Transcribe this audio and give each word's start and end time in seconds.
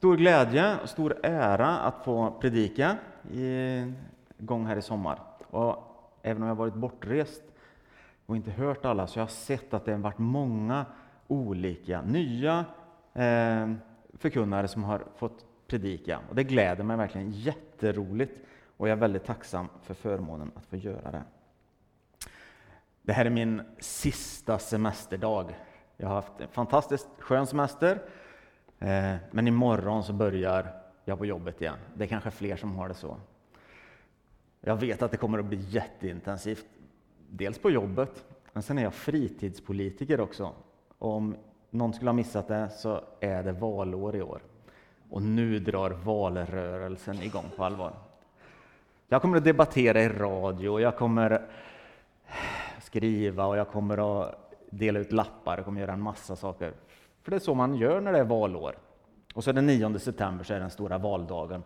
Stor 0.00 0.16
glädje 0.16 0.78
och 0.82 0.88
stor 0.88 1.16
ära 1.22 1.78
att 1.78 2.04
få 2.04 2.30
predika 2.40 2.96
igång 4.38 4.66
här 4.66 4.76
i 4.76 4.82
sommar. 4.82 5.18
Och 5.50 5.76
även 6.22 6.42
om 6.42 6.48
jag 6.48 6.54
varit 6.54 6.74
bortrest 6.74 7.42
och 8.26 8.36
inte 8.36 8.50
hört 8.50 8.84
alla 8.84 9.06
så 9.06 9.18
jag 9.18 9.22
har 9.22 9.28
jag 9.28 9.30
sett 9.30 9.74
att 9.74 9.84
det 9.84 9.92
har 9.92 9.98
varit 9.98 10.18
många 10.18 10.86
olika 11.26 12.02
nya 12.02 12.64
eh, 13.14 13.72
förkunnare 14.18 14.68
som 14.68 14.84
har 14.84 15.04
fått 15.16 15.44
predika. 15.66 16.20
Och 16.28 16.34
det 16.34 16.44
gläder 16.44 16.84
mig 16.84 16.96
verkligen 16.96 17.30
jätteroligt 17.30 18.38
och 18.76 18.88
jag 18.88 18.92
är 18.92 19.00
väldigt 19.00 19.24
tacksam 19.24 19.68
för 19.82 19.94
förmånen 19.94 20.50
att 20.56 20.66
få 20.66 20.76
göra 20.76 21.10
det. 21.10 21.22
Det 23.02 23.12
här 23.12 23.24
är 23.24 23.30
min 23.30 23.62
sista 23.78 24.58
semesterdag. 24.58 25.54
Jag 25.96 26.08
har 26.08 26.14
haft 26.14 26.40
en 26.40 26.48
fantastiskt 26.48 27.08
skön 27.18 27.46
semester, 27.46 28.02
Eh, 28.80 29.16
men 29.30 29.48
imorgon 29.48 30.04
så 30.04 30.12
börjar 30.12 30.72
jag 31.04 31.18
på 31.18 31.26
jobbet 31.26 31.60
igen. 31.60 31.78
Det 31.94 32.04
är 32.04 32.08
kanske 32.08 32.30
fler 32.30 32.56
som 32.56 32.76
har 32.76 32.88
det 32.88 32.94
så. 32.94 33.16
Jag 34.60 34.76
vet 34.76 35.02
att 35.02 35.10
det 35.10 35.16
kommer 35.16 35.38
att 35.38 35.44
bli 35.44 35.56
jätteintensivt, 35.56 36.66
dels 37.30 37.58
på 37.58 37.70
jobbet, 37.70 38.24
men 38.52 38.62
sen 38.62 38.78
är 38.78 38.82
jag 38.82 38.94
fritidspolitiker 38.94 40.20
också. 40.20 40.52
Om 40.98 41.36
någon 41.70 41.92
skulle 41.92 42.08
ha 42.08 42.14
missat 42.14 42.48
det 42.48 42.70
så 42.70 43.00
är 43.20 43.42
det 43.42 43.52
valår 43.52 44.16
i 44.16 44.22
år. 44.22 44.42
Och 45.10 45.22
nu 45.22 45.58
drar 45.58 45.90
valrörelsen 45.90 47.22
igång 47.22 47.44
på 47.56 47.64
allvar. 47.64 47.92
Jag 49.08 49.22
kommer 49.22 49.36
att 49.36 49.44
debattera 49.44 50.02
i 50.02 50.08
radio, 50.08 50.80
jag 50.80 50.96
kommer 50.96 51.48
skriva 52.80 53.46
och 53.46 53.56
jag 53.56 53.68
kommer 53.68 54.22
att 54.22 54.54
dela 54.70 54.98
ut 54.98 55.12
lappar 55.12 55.58
och 55.58 55.64
kommer 55.64 55.80
göra 55.80 55.92
en 55.92 56.02
massa 56.02 56.36
saker. 56.36 56.72
För 57.22 57.30
det 57.30 57.36
är 57.36 57.38
så 57.38 57.54
man 57.54 57.74
gör 57.74 58.00
när 58.00 58.12
det 58.12 58.18
är 58.18 58.24
valår. 58.24 58.78
Och 59.34 59.44
så 59.44 59.52
den 59.52 59.66
9 59.66 59.98
september 59.98 60.44
så 60.44 60.54
är 60.54 60.60
den 60.60 60.70
stora 60.70 60.98
valdagen 60.98 61.62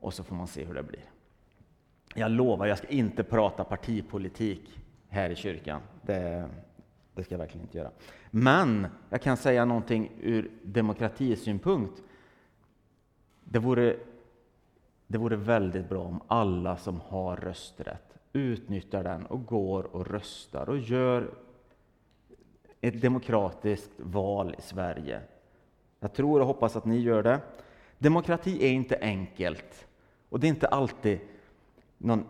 och 0.00 0.14
så 0.14 0.24
får 0.24 0.36
man 0.36 0.46
se 0.46 0.64
hur 0.64 0.74
det 0.74 0.82
blir. 0.82 1.04
Jag 2.14 2.30
lovar, 2.30 2.66
jag 2.66 2.78
ska 2.78 2.86
inte 2.86 3.24
prata 3.24 3.64
partipolitik 3.64 4.80
här 5.08 5.30
i 5.30 5.36
kyrkan. 5.36 5.80
Det, 6.02 6.48
det 7.14 7.24
ska 7.24 7.34
jag 7.34 7.38
verkligen 7.38 7.66
inte 7.66 7.78
göra. 7.78 7.90
Men 8.30 8.86
jag 9.10 9.22
kan 9.22 9.36
säga 9.36 9.64
någonting 9.64 10.12
ur 10.20 10.50
demokratisynpunkt. 10.62 12.02
Det 13.44 13.58
vore, 13.58 13.96
det 15.06 15.18
vore 15.18 15.36
väldigt 15.36 15.88
bra 15.88 16.02
om 16.02 16.20
alla 16.26 16.76
som 16.76 17.00
har 17.00 17.36
rösträtt 17.36 18.08
utnyttjar 18.32 19.04
den 19.04 19.26
och 19.26 19.46
går 19.46 19.96
och 19.96 20.06
röstar 20.06 20.68
och 20.68 20.78
gör 20.78 21.30
ett 22.80 23.02
demokratiskt 23.02 23.92
val 23.96 24.54
i 24.58 24.62
Sverige. 24.62 25.20
Jag 26.00 26.12
tror 26.12 26.40
och 26.40 26.46
hoppas 26.46 26.76
att 26.76 26.84
ni 26.84 26.98
gör 26.98 27.22
det. 27.22 27.40
Demokrati 27.98 28.66
är 28.66 28.70
inte 28.70 28.98
enkelt 29.00 29.86
och 30.28 30.40
det 30.40 30.46
är 30.46 30.48
inte 30.48 30.68
alltid 30.68 31.20
någon, 31.98 32.24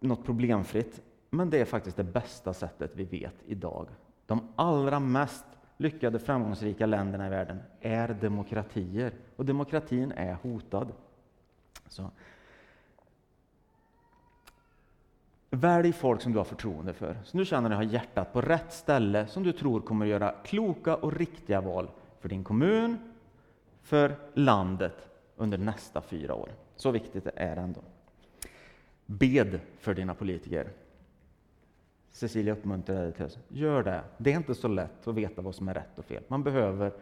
något 0.00 0.24
problemfritt, 0.24 1.00
men 1.30 1.50
det 1.50 1.60
är 1.60 1.64
faktiskt 1.64 1.96
det 1.96 2.04
bästa 2.04 2.54
sättet 2.54 2.90
vi 2.94 3.04
vet 3.04 3.34
idag. 3.46 3.88
De 4.26 4.48
allra 4.56 5.00
mest 5.00 5.44
lyckade, 5.76 6.18
framgångsrika 6.18 6.86
länderna 6.86 7.26
i 7.26 7.30
världen 7.30 7.58
är 7.80 8.08
demokratier 8.08 9.12
och 9.36 9.44
demokratin 9.44 10.12
är 10.12 10.34
hotad. 10.34 10.92
Så. 11.88 12.10
Välj 15.54 15.92
folk 15.92 16.20
som 16.22 16.32
du 16.32 16.38
har 16.38 16.44
förtroende 16.44 16.92
för, 16.92 17.16
som 17.24 17.38
du 17.38 17.44
känner 17.44 17.70
har 17.70 17.82
hjärtat 17.82 18.32
på 18.32 18.40
rätt 18.40 18.72
ställe, 18.72 19.26
som 19.26 19.42
du 19.42 19.52
tror 19.52 19.80
kommer 19.80 20.06
att 20.06 20.10
göra 20.10 20.34
kloka 20.44 20.96
och 20.96 21.12
riktiga 21.12 21.60
val 21.60 21.90
för 22.20 22.28
din 22.28 22.44
kommun, 22.44 22.98
för 23.82 24.16
landet 24.34 25.08
under 25.36 25.58
nästa 25.58 26.02
fyra 26.02 26.34
år. 26.34 26.48
Så 26.76 26.90
viktigt 26.90 27.26
är 27.26 27.56
det 27.56 27.62
ändå. 27.62 27.80
Bed 29.06 29.60
för 29.78 29.94
dina 29.94 30.14
politiker. 30.14 30.68
Cecilia 32.10 32.52
uppmuntrar 32.52 33.02
dig 33.02 33.12
till 33.12 33.24
det. 33.24 33.58
Gör 33.58 33.82
det. 33.82 34.00
Det 34.18 34.32
är 34.32 34.36
inte 34.36 34.54
så 34.54 34.68
lätt 34.68 35.08
att 35.08 35.14
veta 35.14 35.42
vad 35.42 35.54
som 35.54 35.68
är 35.68 35.74
rätt 35.74 35.98
och 35.98 36.04
fel. 36.04 36.22
Man 36.28 36.42
behöver 36.42 36.92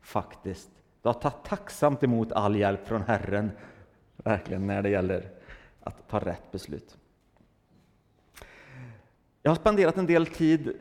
faktiskt 0.00 0.70
ta 1.02 1.12
tacksamt 1.12 2.02
emot 2.02 2.32
all 2.32 2.56
hjälp 2.56 2.86
från 2.86 3.02
Herren, 3.02 3.50
verkligen 4.16 4.66
när 4.66 4.82
det 4.82 4.90
gäller 4.90 5.30
att 5.80 6.08
ta 6.08 6.18
rätt 6.18 6.52
beslut. 6.52 6.96
Jag 9.42 9.50
har 9.50 9.56
spenderat 9.56 9.96
en 9.96 10.06
del 10.06 10.26
tid 10.26 10.72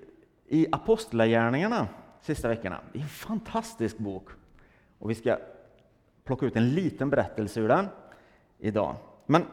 i 0.48 0.68
Apostlagärningarna 0.72 1.88
sista 2.22 2.48
veckorna. 2.48 2.80
Det 2.94 3.00
är 3.00 3.04
en 3.04 3.10
fantastisk 3.10 3.98
bok 3.98 4.30
och 5.00 5.10
vi 5.10 5.16
ska 5.16 5.38
plocka 6.24 6.46
ut 6.46 6.56
en 6.56 6.70
liten 6.70 7.10
berättelse 7.10 7.60
ur 7.60 7.68
den 7.68 7.88
idag. 8.60 8.96
Men 9.26 9.46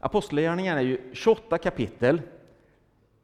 Apostlagärningarna 0.00 0.80
är 0.80 0.84
ju 0.84 1.10
28 1.12 1.58
kapitel 1.58 2.22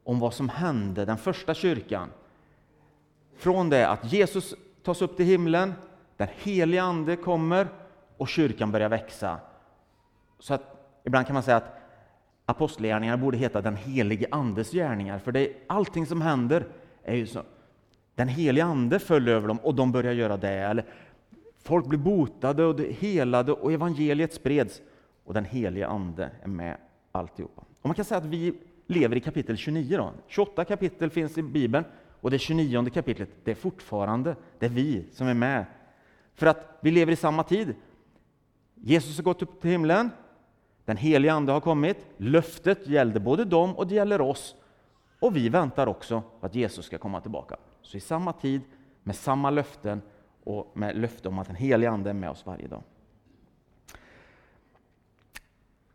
om 0.03 0.19
vad 0.19 0.33
som 0.33 0.49
hände 0.49 1.05
den 1.05 1.17
första 1.17 1.53
kyrkan. 1.53 2.09
Från 3.35 3.69
det 3.69 3.89
att 3.89 4.13
Jesus 4.13 4.55
tas 4.83 5.01
upp 5.01 5.17
till 5.17 5.25
himlen, 5.25 5.73
den 6.17 6.27
helige 6.37 6.83
Ande 6.83 7.15
kommer 7.15 7.67
och 8.17 8.27
kyrkan 8.27 8.71
börjar 8.71 8.89
växa. 8.89 9.39
Så 10.39 10.53
att 10.53 10.75
ibland 11.03 11.27
kan 11.27 11.33
man 11.33 11.43
säga 11.43 11.57
att 11.57 11.78
apostlagärningarna 12.49 13.17
borde 13.17 13.37
heta 13.37 13.61
den 13.61 13.75
helige 13.75 14.27
Andes 14.31 14.71
gärningar, 14.71 15.19
för 15.19 15.31
det, 15.31 15.53
allting 15.67 16.05
som 16.05 16.21
händer 16.21 16.67
är 17.03 17.15
ju 17.15 17.27
så. 17.27 17.43
Den 18.15 18.27
helige 18.27 18.65
Ande 18.65 18.99
föll 18.99 19.27
över 19.27 19.47
dem 19.47 19.59
och 19.63 19.75
de 19.75 19.91
börjar 19.91 20.13
göra 20.13 20.37
det. 20.37 20.49
Eller 20.49 20.85
folk 21.63 21.85
blir 21.85 21.99
botade 21.99 22.65
och 22.65 22.79
helade 22.79 23.51
och 23.51 23.73
evangeliet 23.73 24.33
spreds 24.33 24.81
och 25.25 25.33
den 25.33 25.45
helige 25.45 25.87
Ande 25.87 26.29
är 26.43 26.47
med 26.47 26.77
alltihopa. 27.11 27.61
Och 27.81 27.85
man 27.89 27.95
kan 27.95 28.05
säga 28.05 28.17
att 28.17 28.25
vi 28.25 28.53
lever 28.87 29.15
i 29.15 29.19
kapitel 29.19 29.57
29. 29.57 29.97
Då. 29.97 30.13
28 30.27 30.65
kapitel 30.65 31.09
finns 31.09 31.37
i 31.37 31.41
Bibeln 31.41 31.85
och 32.21 32.31
det 32.31 32.39
29 32.39 32.89
kapitlet, 32.89 33.29
det 33.43 33.51
är 33.51 33.55
fortfarande 33.55 34.35
det 34.59 34.65
är 34.65 34.69
vi 34.69 35.05
som 35.11 35.27
är 35.27 35.33
med. 35.33 35.65
För 36.35 36.47
att 36.47 36.79
vi 36.81 36.91
lever 36.91 37.11
i 37.11 37.15
samma 37.15 37.43
tid. 37.43 37.75
Jesus 38.75 39.17
har 39.17 39.23
gått 39.23 39.41
upp 39.41 39.61
till 39.61 39.71
himlen, 39.71 40.09
den 40.89 40.97
heliga 40.97 41.33
Ande 41.33 41.51
har 41.51 41.59
kommit, 41.59 41.97
löftet 42.17 42.87
gällde 42.87 43.19
både 43.19 43.45
dem 43.45 43.75
och 43.75 43.87
det 43.87 43.95
gäller 43.95 44.21
oss. 44.21 44.55
Och 45.19 45.35
vi 45.35 45.49
väntar 45.49 45.87
också 45.87 46.23
på 46.39 46.45
att 46.45 46.55
Jesus 46.55 46.85
ska 46.85 46.97
komma 46.97 47.21
tillbaka. 47.21 47.55
Så 47.81 47.97
i 47.97 47.99
samma 47.99 48.33
tid, 48.33 48.61
med 49.03 49.15
samma 49.15 49.49
löften 49.49 50.01
och 50.43 50.71
med 50.73 50.97
löfte 50.97 51.27
om 51.27 51.39
att 51.39 51.47
den 51.47 51.55
heliga 51.55 51.89
Ande 51.89 52.09
är 52.09 52.13
med 52.13 52.29
oss 52.29 52.45
varje 52.45 52.67
dag. 52.67 52.83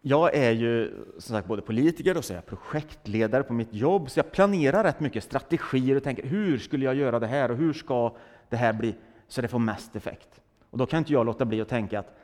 Jag 0.00 0.34
är 0.34 0.50
ju 0.50 1.04
som 1.19 1.37
sagt 1.37 1.49
både 1.49 1.62
politiker 1.62 2.16
och 2.16 2.25
så 2.25 2.33
är 2.33 2.37
jag 2.37 2.47
projektledare 2.47 3.43
på 3.43 3.53
mitt 3.53 3.75
jobb, 3.75 4.10
så 4.10 4.19
jag 4.19 4.33
planerar 4.33 4.84
rätt 4.84 5.00
mycket 5.00 5.25
strategier 5.25 5.97
och 5.97 6.03
tänker 6.03 6.27
hur 6.27 6.59
skulle 6.59 6.84
jag 6.84 6.94
göra 6.94 7.19
det 7.19 7.27
här 7.27 7.50
och 7.50 7.56
hur 7.56 7.72
ska 7.72 8.16
det 8.49 8.56
här 8.56 8.72
bli 8.72 8.94
så 9.28 9.43
det 9.43 9.49
får 9.49 9.59
mest 9.59 9.97
effekt? 9.97 10.41
Och 10.71 10.78
då 10.78 10.87
kan 10.87 10.99
inte 10.99 11.12
jag 11.12 11.27
låta 11.27 11.44
bli 11.44 11.60
att 11.60 11.69
tänka 11.69 11.99
att 11.99 12.16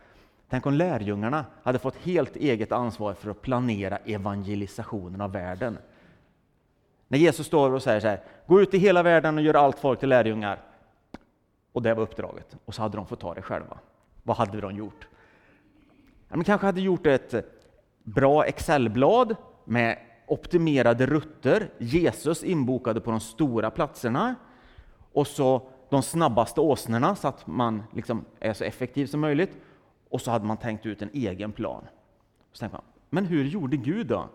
tänk 0.51 0.67
om 0.67 0.75
lärjungarna 0.75 1.45
hade 1.63 1.79
fått 1.79 1.97
helt 1.97 2.37
eget 2.37 2.73
ansvar 2.73 3.15
för 3.15 3.31
att 3.31 3.43
planera 3.43 3.97
evangelisationen 3.97 5.21
av 5.21 5.33
världen. 5.33 5.79
När 7.09 7.19
Jesus 7.19 7.47
står 7.47 7.73
och 7.73 7.83
säger 7.83 8.01
så 8.01 8.09
här, 8.09 8.21
gå 8.47 8.61
ut 8.61 8.75
i 8.75 8.79
hela 8.79 9.03
världen 9.03 9.39
och 9.39 9.45
gör 9.45 9.55
allt 9.55 9.79
folk 9.79 10.01
till 10.01 10.09
lärjungar. 10.09 10.59
Och 11.73 11.83
det 11.83 11.95
var 11.95 12.03
uppdraget. 12.03 12.57
Och 12.65 12.75
så 12.75 12.83
hade 12.83 12.97
de 12.97 13.07
fått 13.07 13.21
ta 13.21 13.35
det 13.35 13.43
själva. 13.43 13.79
Vad 14.23 14.37
hade 14.37 14.61
de 14.61 14.77
gjort? 14.77 15.09
De 16.29 16.45
kanske 16.45 16.67
hade 16.67 16.81
gjort 16.81 17.07
ett 17.07 17.35
bra 18.03 18.45
Excelblad 18.45 19.37
med 19.65 19.99
optimerade 20.27 21.07
rutter, 21.07 21.71
Jesus 21.79 22.45
inbokade 22.45 23.01
på 23.01 23.11
de 23.11 23.21
stora 23.21 23.71
platserna 23.71 24.35
och 25.13 25.27
så 25.27 25.63
de 25.89 26.03
snabbaste 26.03 26.61
åsnorna 26.61 27.17
så 27.17 27.29
att 27.29 27.47
man 27.47 27.83
liksom 27.93 28.25
är 28.41 28.53
så 28.53 28.65
effektiv 28.65 29.07
som 29.07 29.21
möjligt. 29.21 29.57
Och 30.11 30.21
så 30.21 30.31
hade 30.31 30.45
man 30.45 30.57
tänkt 30.57 30.87
ut 30.87 31.03
en 31.03 31.11
egen 31.13 31.53
plan. 31.53 31.85
Så 32.53 32.69
man, 32.69 32.83
men 33.11 33.27
hur 33.27 33.45
gjorde 33.45 33.77
Gud 33.77 34.07
då? 34.07 34.29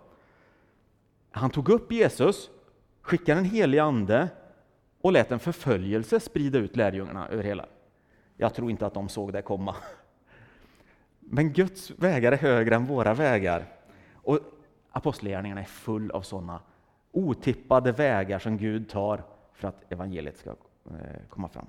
Han 1.32 1.50
tog 1.50 1.70
upp 1.70 1.92
Jesus, 1.92 2.50
skickade 3.02 3.40
en 3.40 3.46
helig 3.46 3.80
ande 3.80 4.30
och 5.02 5.12
lät 5.12 5.32
en 5.32 5.40
förföljelse 5.40 6.20
sprida 6.20 6.60
ut 6.60 6.76
lärjungarna 6.76 7.28
över 7.28 7.44
hela. 7.44 7.66
Jag 8.38 8.54
tror 8.54 8.72
inte 8.72 8.86
att 8.86 8.94
de 8.94 9.10
såg 9.10 9.34
det 9.34 9.42
komma. 9.42 9.76
Men 11.20 11.54
Guds 11.54 11.92
vägar 11.92 12.32
är 12.32 12.38
högre 12.38 12.76
än 12.76 12.86
våra 12.86 13.14
vägar. 13.14 13.66
Och 14.14 14.40
Apostlagärningarna 14.92 15.62
är 15.62 15.66
full 15.66 16.12
av 16.12 16.22
sådana 16.22 16.60
otippade 17.12 17.92
vägar 17.92 18.40
som 18.40 18.58
Gud 18.58 18.90
tar 18.90 19.24
för 19.54 19.68
att 19.68 19.92
evangeliet 19.92 20.38
ska 20.38 20.50
eh, 20.50 20.96
komma 21.30 21.50
fram. 21.50 21.68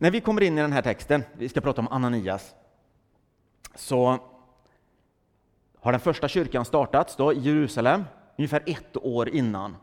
När 0.00 0.10
vi 0.10 0.20
kommer 0.20 0.42
in 0.42 0.58
i 0.58 0.60
den 0.60 0.72
här 0.72 0.82
texten, 0.82 1.22
vi 1.32 1.48
ska 1.48 1.60
prata 1.60 1.80
om 1.80 1.88
Ananias, 1.88 2.54
så 3.74 4.18
har 5.80 5.92
den 5.92 6.00
första 6.00 6.28
kyrkan 6.28 6.64
startats 6.64 7.16
då 7.16 7.32
i 7.32 7.38
Jerusalem 7.38 8.04
ungefär 8.36 8.62
ett 8.66 8.96
år 8.96 9.28
innan. 9.28 9.76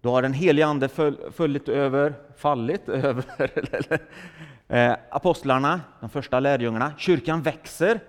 Då 0.00 0.10
har 0.10 0.22
den 0.22 0.32
helige 0.32 0.66
Ande 0.66 0.88
följt 1.32 1.68
över, 1.68 2.14
fallit 2.36 2.88
över, 2.88 4.00
Eh, 4.68 4.96
apostlarna, 5.10 5.80
de 6.00 6.10
första 6.10 6.40
lärjungarna, 6.40 6.92
kyrkan 6.98 7.42
växer, 7.42 8.00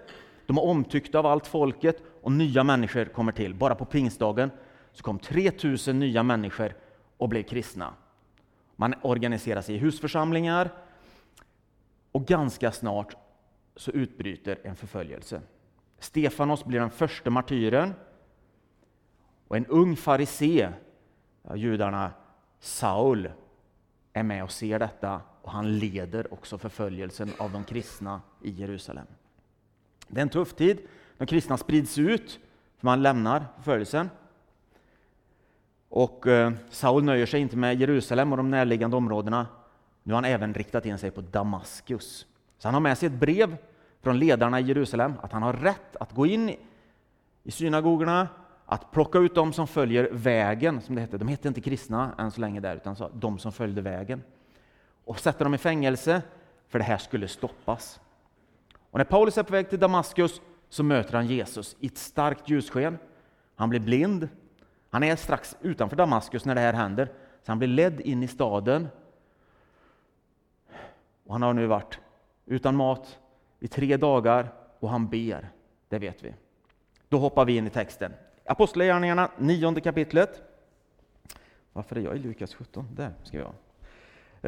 de 0.45 0.57
är 0.57 0.63
omtyckta 0.63 1.19
av 1.19 1.25
allt 1.25 1.47
folket 1.47 2.03
och 2.21 2.31
nya 2.31 2.63
människor 2.63 3.05
kommer 3.05 3.31
till. 3.31 3.53
Bara 3.53 3.75
på 3.75 3.85
pingstdagen 3.85 4.51
så 4.94 5.03
kom 5.03 5.19
3000 5.19 5.99
nya 5.99 6.23
människor 6.23 6.75
och 7.17 7.29
blev 7.29 7.44
kristna. 7.44 7.94
Man 8.75 8.94
organiserar 9.01 9.61
sig 9.61 9.75
i 9.75 9.77
husförsamlingar 9.77 10.69
och 12.17 12.25
ganska 12.25 12.71
snart 12.71 13.15
så 13.75 13.91
utbryter 13.91 14.59
en 14.63 14.75
förföljelse. 14.75 15.41
Stefanos 15.99 16.65
blir 16.65 16.79
den 16.79 16.89
första 16.89 17.29
martyren 17.29 17.93
och 19.47 19.57
en 19.57 19.65
ung 19.65 19.95
farisé, 19.95 20.69
judarna 21.55 22.11
Saul, 22.59 23.29
är 24.13 24.23
med 24.23 24.43
och 24.43 24.51
ser 24.51 24.79
detta 24.79 25.21
och 25.41 25.51
han 25.51 25.79
leder 25.79 26.33
också 26.33 26.57
förföljelsen 26.57 27.31
av 27.37 27.51
de 27.51 27.63
kristna 27.63 28.21
i 28.43 28.49
Jerusalem. 28.49 29.07
Det 30.07 30.19
är 30.19 30.21
en 30.21 30.29
tuff 30.29 30.53
tid. 30.53 30.79
De 31.17 31.25
kristna 31.25 31.57
sprids 31.57 31.97
ut, 31.97 32.39
för 32.77 32.85
man 32.85 33.01
lämnar 33.01 33.45
förföljelsen. 33.57 34.09
Och 35.89 36.27
eh, 36.27 36.51
Saul 36.69 37.03
nöjer 37.03 37.25
sig 37.25 37.41
inte 37.41 37.57
med 37.57 37.81
Jerusalem 37.81 38.31
och 38.31 38.37
de 38.37 38.51
närliggande 38.51 38.97
områdena. 38.97 39.47
Nu 40.07 40.13
har 40.13 40.21
han 40.21 40.31
även 40.31 40.54
riktat 40.54 40.86
in 40.86 40.98
sig 40.98 41.12
på 41.12 41.21
Damaskus. 41.21 42.27
Så 42.57 42.68
han 42.68 42.74
har 42.74 42.81
med 42.81 42.98
sig 42.98 43.07
ett 43.07 43.13
brev 43.13 43.57
från 44.01 44.19
ledarna 44.19 44.59
i 44.59 44.63
Jerusalem 44.63 45.13
att 45.21 45.31
han 45.31 45.44
har 45.44 45.54
rätt 45.54 45.95
att 45.95 46.12
gå 46.12 46.25
in 46.25 46.56
i 47.44 47.51
synagogorna, 47.51 48.27
att 48.65 48.92
plocka 48.92 49.19
ut 49.19 49.36
de 49.36 49.54
som 49.54 49.68
följer 49.68 50.09
vägen, 50.12 50.81
som 50.81 50.95
det 50.95 51.01
hette. 51.01 51.18
De 51.18 51.27
hette 51.27 51.48
inte 51.48 51.62
kristna 51.62 52.12
än 52.18 52.31
så 52.31 52.42
länge 52.42 52.59
där, 52.59 52.75
utan 52.75 52.95
de 53.13 53.39
som 53.39 53.51
följde 53.51 53.81
vägen. 53.81 54.24
Och 55.06 55.19
sätta 55.19 55.44
dem 55.44 55.54
i 55.54 55.57
fängelse, 55.57 56.21
för 56.68 56.80
det 56.80 56.86
här 56.86 56.98
skulle 56.98 57.27
stoppas. 57.27 58.00
Och 58.92 58.98
när 58.98 59.06
Paulus 59.06 59.38
är 59.38 59.44
på 59.44 59.51
väg 59.51 59.69
till 59.69 59.80
Damaskus 59.80 60.42
så 60.69 60.83
möter 60.83 61.13
han 61.13 61.27
Jesus 61.27 61.75
i 61.80 61.88
ett 61.88 61.98
starkt 61.98 62.50
ljussken. 62.50 62.98
Han 63.56 63.69
blir 63.69 63.80
blind. 63.80 64.30
Han 64.89 65.04
är 65.04 65.15
strax 65.15 65.57
utanför 65.62 65.95
Damaskus 65.95 66.45
när 66.45 66.56
det 66.56 66.62
här 66.62 66.74
händer, 66.74 67.06
så 67.44 67.51
han 67.51 67.59
blir 67.59 67.69
ledd 67.69 68.01
in 68.01 68.24
i 68.24 68.27
staden. 68.27 68.88
Och 71.27 71.33
han 71.33 71.41
har 71.41 71.53
nu 71.53 71.68
varit 71.68 72.00
utan 72.45 72.75
mat 72.75 73.19
i 73.59 73.68
tre 73.68 73.97
dagar 73.97 74.53
och 74.79 74.89
han 74.89 75.07
ber, 75.07 75.50
det 75.89 76.00
vet 76.00 76.24
vi. 76.24 76.33
Då 77.09 77.18
hoppar 77.18 77.45
vi 77.45 77.57
in 77.57 77.68
i 77.68 77.69
texten. 77.69 78.13
Apostlagärningarna, 78.45 79.31
nionde 79.38 79.81
kapitlet. 79.81 80.41
Varför 81.74 81.95
är 81.95 82.01
jag 82.01 82.15
i 82.15 82.19
Lukas 82.19 82.53
17? 82.53 82.88
Där 82.95 83.13
ska 83.24 83.38
jag. 83.38 83.53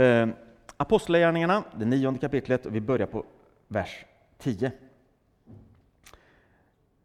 Eh, 0.03 0.29
Apostlagärningarna, 0.77 1.63
det 1.75 1.85
nionde 1.85 2.19
kapitlet, 2.19 2.65
och 2.65 2.75
vi 2.75 2.81
börjar 2.81 3.07
på 3.07 3.25
vers 3.67 4.05
10. 4.37 4.71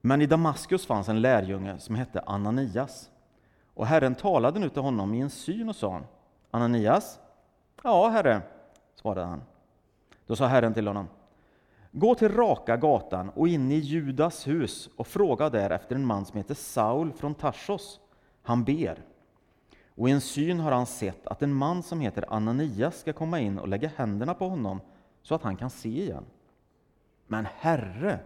Men 0.01 0.23
i 0.23 0.27
Damaskus 0.27 0.87
fanns 0.87 1.09
en 1.09 1.21
lärjunge 1.21 1.79
som 1.79 1.95
hette 1.95 2.21
Ananias. 2.21 3.11
Och 3.75 3.87
Herren 3.87 4.15
talade 4.15 4.61
nu 4.61 4.69
till 4.69 4.83
honom 4.83 5.15
i 5.15 5.21
en 5.21 5.31
syn 5.31 5.69
och 5.69 5.77
sa 5.77 6.01
Ananias? 6.51 7.21
Ja, 7.83 8.09
Herre, 8.09 8.43
svarade 8.95 9.27
han. 9.27 9.43
Då 10.27 10.37
sa 10.37 10.47
Herren 10.47 10.75
till 10.75 10.87
honom 10.87 11.09
Gå 11.97 12.15
till 12.15 12.29
raka 12.29 12.77
gatan 12.77 13.31
och 13.31 13.49
in 13.49 13.73
i 13.73 13.77
Judas 13.77 14.47
hus 14.47 14.89
och 14.97 15.07
fråga 15.07 15.51
där 15.51 15.71
efter 15.71 15.97
en 15.97 16.07
man 16.07 16.25
som 16.25 16.37
heter 16.37 16.55
Saul 16.55 17.13
från 17.13 17.35
Tarsos. 17.35 18.01
Han 18.43 18.65
ber. 18.65 19.03
Och 19.95 20.09
i 20.09 20.13
en 20.13 20.21
syn 20.21 20.61
har 20.61 20.73
han 20.73 20.87
sett 20.87 21.27
att 21.27 21.43
en 21.43 21.55
man 21.55 21.83
som 21.83 22.01
heter 22.01 22.25
Ananias 22.29 23.01
ska 23.01 23.13
komma 23.13 23.41
in 23.41 23.59
och 23.59 23.69
lägga 23.69 23.91
händerna 23.97 24.35
på 24.35 24.49
honom 24.49 24.81
så 25.23 25.35
att 25.35 25.43
han 25.43 25.57
kan 25.57 25.71
se 25.71 25.89
igen. 25.89 26.25
Men 27.27 27.47
Herre, 27.59 28.19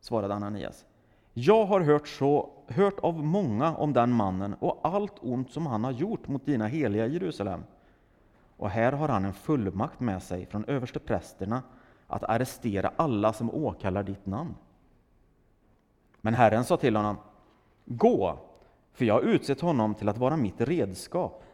svarade 0.00 0.34
Ananias, 0.34 0.86
jag 1.32 1.64
har 1.66 1.80
hört, 1.80 2.08
så, 2.08 2.50
hört 2.68 2.98
av 3.00 3.24
många 3.24 3.76
om 3.76 3.92
den 3.92 4.12
mannen 4.12 4.54
och 4.54 4.80
allt 4.82 5.14
ont 5.20 5.50
som 5.50 5.66
han 5.66 5.84
har 5.84 5.92
gjort 5.92 6.28
mot 6.28 6.46
dina 6.46 6.66
heliga 6.66 7.06
Jerusalem. 7.06 7.64
Och 8.56 8.70
här 8.70 8.92
har 8.92 9.08
han 9.08 9.24
en 9.24 9.32
fullmakt 9.32 10.00
med 10.00 10.22
sig 10.22 10.46
från 10.46 10.64
översteprästerna 10.64 11.62
att 12.06 12.24
arrestera 12.24 12.92
alla 12.96 13.32
som 13.32 13.50
åkallar 13.50 14.02
ditt 14.02 14.26
namn. 14.26 14.54
Men 16.20 16.34
Herren 16.34 16.64
sa 16.64 16.76
till 16.76 16.96
honom, 16.96 17.16
gå, 17.84 18.38
för 18.92 19.04
jag 19.04 19.14
har 19.14 19.22
utsett 19.22 19.60
honom 19.60 19.94
till 19.94 20.08
att 20.08 20.18
vara 20.18 20.36
mitt 20.36 20.60
redskap. 20.60 21.44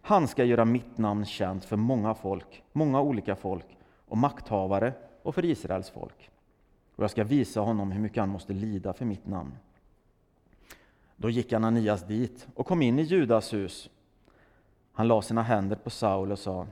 Han 0.00 0.28
ska 0.28 0.44
göra 0.44 0.64
mitt 0.64 0.98
namn 0.98 1.24
känt 1.24 1.64
för 1.64 1.76
många 1.76 2.14
folk, 2.14 2.62
många 2.72 3.00
olika 3.00 3.36
folk 3.36 3.66
och 4.08 4.18
makthavare 4.18 4.92
och 5.22 5.34
för 5.34 5.44
Israels 5.44 5.90
folk. 5.90 6.30
Och 6.96 7.04
jag 7.04 7.10
ska 7.10 7.24
visa 7.24 7.60
honom 7.60 7.92
hur 7.92 8.00
mycket 8.00 8.20
han 8.20 8.28
måste 8.28 8.52
lida 8.52 8.92
för 8.92 9.04
mitt 9.04 9.26
namn. 9.26 9.52
Då 11.16 11.30
gick 11.30 11.52
Ananias 11.52 12.06
dit 12.06 12.48
och 12.54 12.66
kom 12.66 12.82
in 12.82 12.98
i 12.98 13.02
Judas 13.02 13.52
hus. 13.52 13.90
Han 14.96 15.08
la 15.08 15.22
sina 15.22 15.42
händer 15.42 15.76
på 15.76 15.90
Saul 15.90 16.32
och 16.32 16.38
sa 16.38 16.66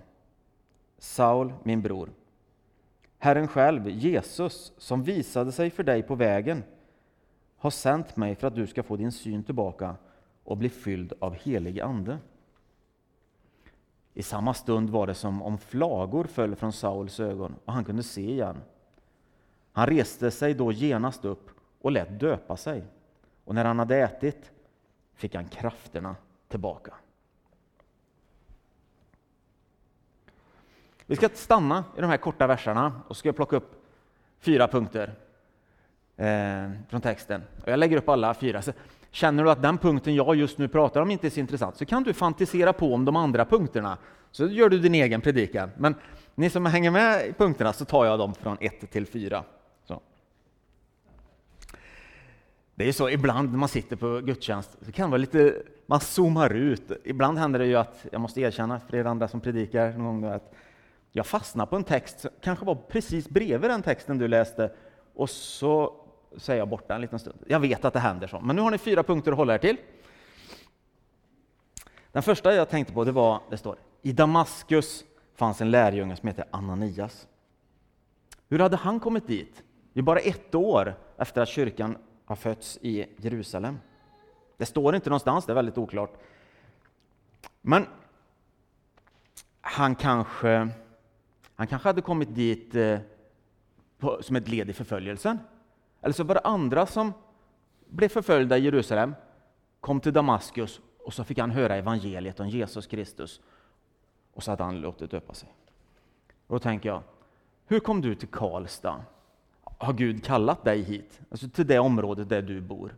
Saul, 0.98 1.52
min 1.62 1.82
bror, 1.82 2.10
Herren 3.18 3.48
själv, 3.48 3.88
Jesus, 3.88 4.72
som 4.78 5.02
visade 5.02 5.52
sig 5.52 5.70
för 5.70 5.82
dig 5.82 6.02
på 6.02 6.14
vägen, 6.14 6.62
har 7.56 7.70
sänt 7.70 8.16
mig 8.16 8.34
för 8.34 8.46
att 8.46 8.54
du 8.54 8.66
ska 8.66 8.82
få 8.82 8.96
din 8.96 9.12
syn 9.12 9.44
tillbaka 9.44 9.96
och 10.44 10.56
bli 10.56 10.68
fylld 10.68 11.12
av 11.18 11.34
helig 11.34 11.80
ande. 11.80 12.18
I 14.14 14.22
samma 14.22 14.54
stund 14.54 14.90
var 14.90 15.06
det 15.06 15.14
som 15.14 15.42
om 15.42 15.58
flagor 15.58 16.24
föll 16.24 16.56
från 16.56 16.72
Sauls 16.72 17.20
ögon 17.20 17.54
och 17.64 17.72
han 17.72 17.84
kunde 17.84 18.02
se 18.02 18.30
igen. 18.30 18.60
Han 19.72 19.86
reste 19.86 20.30
sig 20.30 20.54
då 20.54 20.72
genast 20.72 21.24
upp 21.24 21.50
och 21.80 21.92
lät 21.92 22.20
döpa 22.20 22.56
sig, 22.56 22.84
och 23.44 23.54
när 23.54 23.64
han 23.64 23.78
hade 23.78 23.96
ätit 23.96 24.52
fick 25.14 25.34
han 25.34 25.48
krafterna 25.48 26.16
tillbaka. 26.48 26.94
Vi 31.06 31.16
ska 31.16 31.28
stanna 31.34 31.84
i 31.96 32.00
de 32.00 32.06
här 32.06 32.16
korta 32.16 32.46
verserna 32.46 32.92
och 33.08 33.16
ska 33.16 33.32
plocka 33.32 33.56
upp 33.56 33.84
fyra 34.40 34.68
punkter 34.68 35.14
eh, 36.16 36.70
från 36.88 37.00
texten. 37.00 37.42
Och 37.62 37.68
jag 37.68 37.78
lägger 37.78 37.96
upp 37.96 38.08
alla 38.08 38.34
fyra. 38.34 38.62
Så 38.62 38.72
känner 39.10 39.44
du 39.44 39.50
att 39.50 39.62
den 39.62 39.78
punkten 39.78 40.14
jag 40.14 40.36
just 40.36 40.58
nu 40.58 40.68
pratar 40.68 41.00
om 41.00 41.10
inte 41.10 41.26
är 41.26 41.30
så 41.30 41.40
intressant 41.40 41.76
så 41.76 41.84
kan 41.84 42.02
du 42.02 42.12
fantisera 42.12 42.72
på 42.72 42.94
om 42.94 43.04
de 43.04 43.16
andra 43.16 43.44
punkterna. 43.44 43.98
Så 44.30 44.46
gör 44.46 44.68
du 44.68 44.78
din 44.78 44.94
egen 44.94 45.20
predikan. 45.20 45.70
Men 45.76 45.94
ni 46.34 46.50
som 46.50 46.66
hänger 46.66 46.90
med 46.90 47.26
i 47.26 47.32
punkterna 47.32 47.72
så 47.72 47.84
tar 47.84 48.04
jag 48.04 48.18
dem 48.18 48.34
från 48.34 48.56
1 48.60 48.90
till 48.90 49.06
4. 49.06 49.44
Så. 49.84 50.00
Det 52.74 52.88
är 52.88 52.92
så 52.92 53.10
ibland 53.10 53.50
när 53.50 53.58
man 53.58 53.68
sitter 53.68 53.96
på 53.96 54.20
gudstjänst, 54.20 54.76
så 54.82 54.92
kan 54.92 55.04
det 55.06 55.10
vara 55.10 55.18
lite, 55.18 55.62
man 55.86 56.00
zoomar 56.00 56.54
ut. 56.54 56.92
Ibland 57.04 57.38
händer 57.38 57.58
det 57.58 57.66
ju 57.66 57.76
att, 57.76 58.06
jag 58.12 58.20
måste 58.20 58.40
erkänna 58.40 58.80
för 58.80 58.96
er 58.96 59.04
andra 59.04 59.28
som 59.28 59.40
predikar, 59.40 59.92
någon 59.92 60.20
gång 60.20 60.32
att 60.32 60.54
jag 61.16 61.26
fastnar 61.26 61.66
på 61.66 61.76
en 61.76 61.84
text 61.84 62.20
som 62.20 62.30
kanske 62.40 62.64
var 62.64 62.74
precis 62.74 63.28
bredvid 63.28 63.70
den 63.70 63.82
texten 63.82 64.18
du 64.18 64.28
läste 64.28 64.72
och 65.14 65.30
så 65.30 65.94
säger 66.36 66.58
jag 66.58 66.68
borta 66.68 66.94
en 66.94 67.00
liten 67.00 67.18
stund. 67.18 67.38
Jag 67.46 67.60
vet 67.60 67.84
att 67.84 67.92
det 67.92 68.00
händer 68.00 68.26
så, 68.26 68.40
men 68.40 68.56
nu 68.56 68.62
har 68.62 68.70
ni 68.70 68.78
fyra 68.78 69.02
punkter 69.02 69.32
att 69.32 69.38
hålla 69.38 69.54
er 69.54 69.58
till. 69.58 69.76
Den 72.12 72.22
första 72.22 72.54
jag 72.54 72.68
tänkte 72.68 72.92
på 72.92 73.04
det 73.04 73.12
var, 73.12 73.40
det 73.50 73.56
står, 73.56 73.76
i 74.02 74.12
Damaskus 74.12 75.04
fanns 75.34 75.60
en 75.60 75.70
lärjunge 75.70 76.16
som 76.16 76.28
hette 76.28 76.44
Ananias. 76.50 77.28
Hur 78.48 78.58
hade 78.58 78.76
han 78.76 79.00
kommit 79.00 79.26
dit? 79.26 79.62
Det 79.92 80.00
är 80.00 80.02
bara 80.02 80.18
ett 80.18 80.54
år 80.54 80.94
efter 81.16 81.42
att 81.42 81.48
kyrkan 81.48 81.98
har 82.24 82.36
fötts 82.36 82.78
i 82.82 83.06
Jerusalem. 83.16 83.78
Det 84.56 84.66
står 84.66 84.94
inte 84.94 85.10
någonstans, 85.10 85.46
det 85.46 85.52
är 85.52 85.54
väldigt 85.54 85.78
oklart. 85.78 86.12
Men 87.60 87.86
han 89.60 89.94
kanske 89.94 90.68
han 91.56 91.66
kanske 91.66 91.88
hade 91.88 92.02
kommit 92.02 92.34
dit 92.34 92.74
eh, 92.74 92.98
på, 93.98 94.22
som 94.22 94.36
ett 94.36 94.48
led 94.48 94.70
i 94.70 94.72
förföljelsen. 94.72 95.38
Eller 96.00 96.12
så 96.12 96.24
var 96.24 96.34
det 96.34 96.40
andra 96.40 96.86
som 96.86 97.12
blev 97.88 98.08
förföljda 98.08 98.58
i 98.58 98.64
Jerusalem, 98.64 99.14
kom 99.80 100.00
till 100.00 100.12
Damaskus 100.12 100.80
och 101.04 101.14
så 101.14 101.24
fick 101.24 101.38
han 101.38 101.50
höra 101.50 101.76
evangeliet 101.76 102.40
om 102.40 102.48
Jesus 102.48 102.86
Kristus. 102.86 103.40
Och 104.32 104.42
så 104.42 104.50
hade 104.50 104.64
han 104.64 104.80
låtit 104.80 105.10
döpa 105.10 105.34
sig. 105.34 105.48
Och 106.46 106.54
då 106.54 106.58
tänker 106.58 106.88
jag, 106.88 107.02
hur 107.66 107.80
kom 107.80 108.00
du 108.00 108.14
till 108.14 108.28
Karlstad? 108.28 109.04
Har 109.60 109.92
Gud 109.92 110.24
kallat 110.24 110.64
dig 110.64 110.82
hit? 110.82 111.20
Alltså 111.30 111.48
till 111.48 111.66
det 111.66 111.78
området 111.78 112.28
där 112.28 112.42
du 112.42 112.60
bor? 112.60 112.96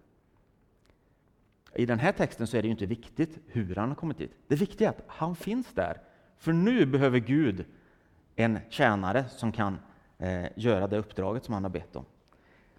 I 1.74 1.86
den 1.86 1.98
här 1.98 2.12
texten 2.12 2.46
så 2.46 2.56
är 2.56 2.62
det 2.62 2.66
ju 2.66 2.72
inte 2.72 2.86
viktigt 2.86 3.38
hur 3.46 3.74
han 3.74 3.88
har 3.88 3.96
kommit 3.96 4.18
dit. 4.18 4.32
Det 4.46 4.56
viktiga 4.56 4.88
är 4.88 4.92
att 4.92 5.04
han 5.06 5.36
finns 5.36 5.74
där. 5.74 6.00
För 6.38 6.52
nu 6.52 6.86
behöver 6.86 7.18
Gud 7.18 7.64
en 8.36 8.58
tjänare 8.68 9.24
som 9.28 9.52
kan 9.52 9.78
eh, 10.18 10.46
göra 10.56 10.86
det 10.86 10.98
uppdraget 10.98 11.44
som 11.44 11.54
han 11.54 11.64
har 11.64 11.70
bett 11.70 11.96
om. 11.96 12.04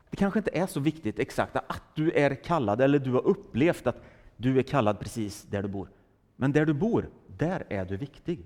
Det 0.10 0.18
kanske 0.18 0.40
inte 0.40 0.58
är 0.58 0.68
så 0.68 0.80
viktigt 0.80 1.20
exakt 1.20 1.56
att 1.56 1.84
du 1.94 2.12
är 2.12 2.36
kallad 2.36 2.82
eller 2.82 3.00
du 3.00 3.12
har 3.12 3.28
upplevt 3.28 3.88
att 3.88 4.02
du 4.38 4.60
är 4.60 4.64
kallad 4.64 5.00
precis 5.00 5.44
där 5.44 5.64
du 5.64 5.70
bor. 5.70 5.90
Men 6.36 6.52
där 6.52 6.66
du 6.66 6.74
bor, 6.74 7.10
där 7.28 7.66
är 7.70 7.86
du 7.86 7.98
viktig. 7.98 8.46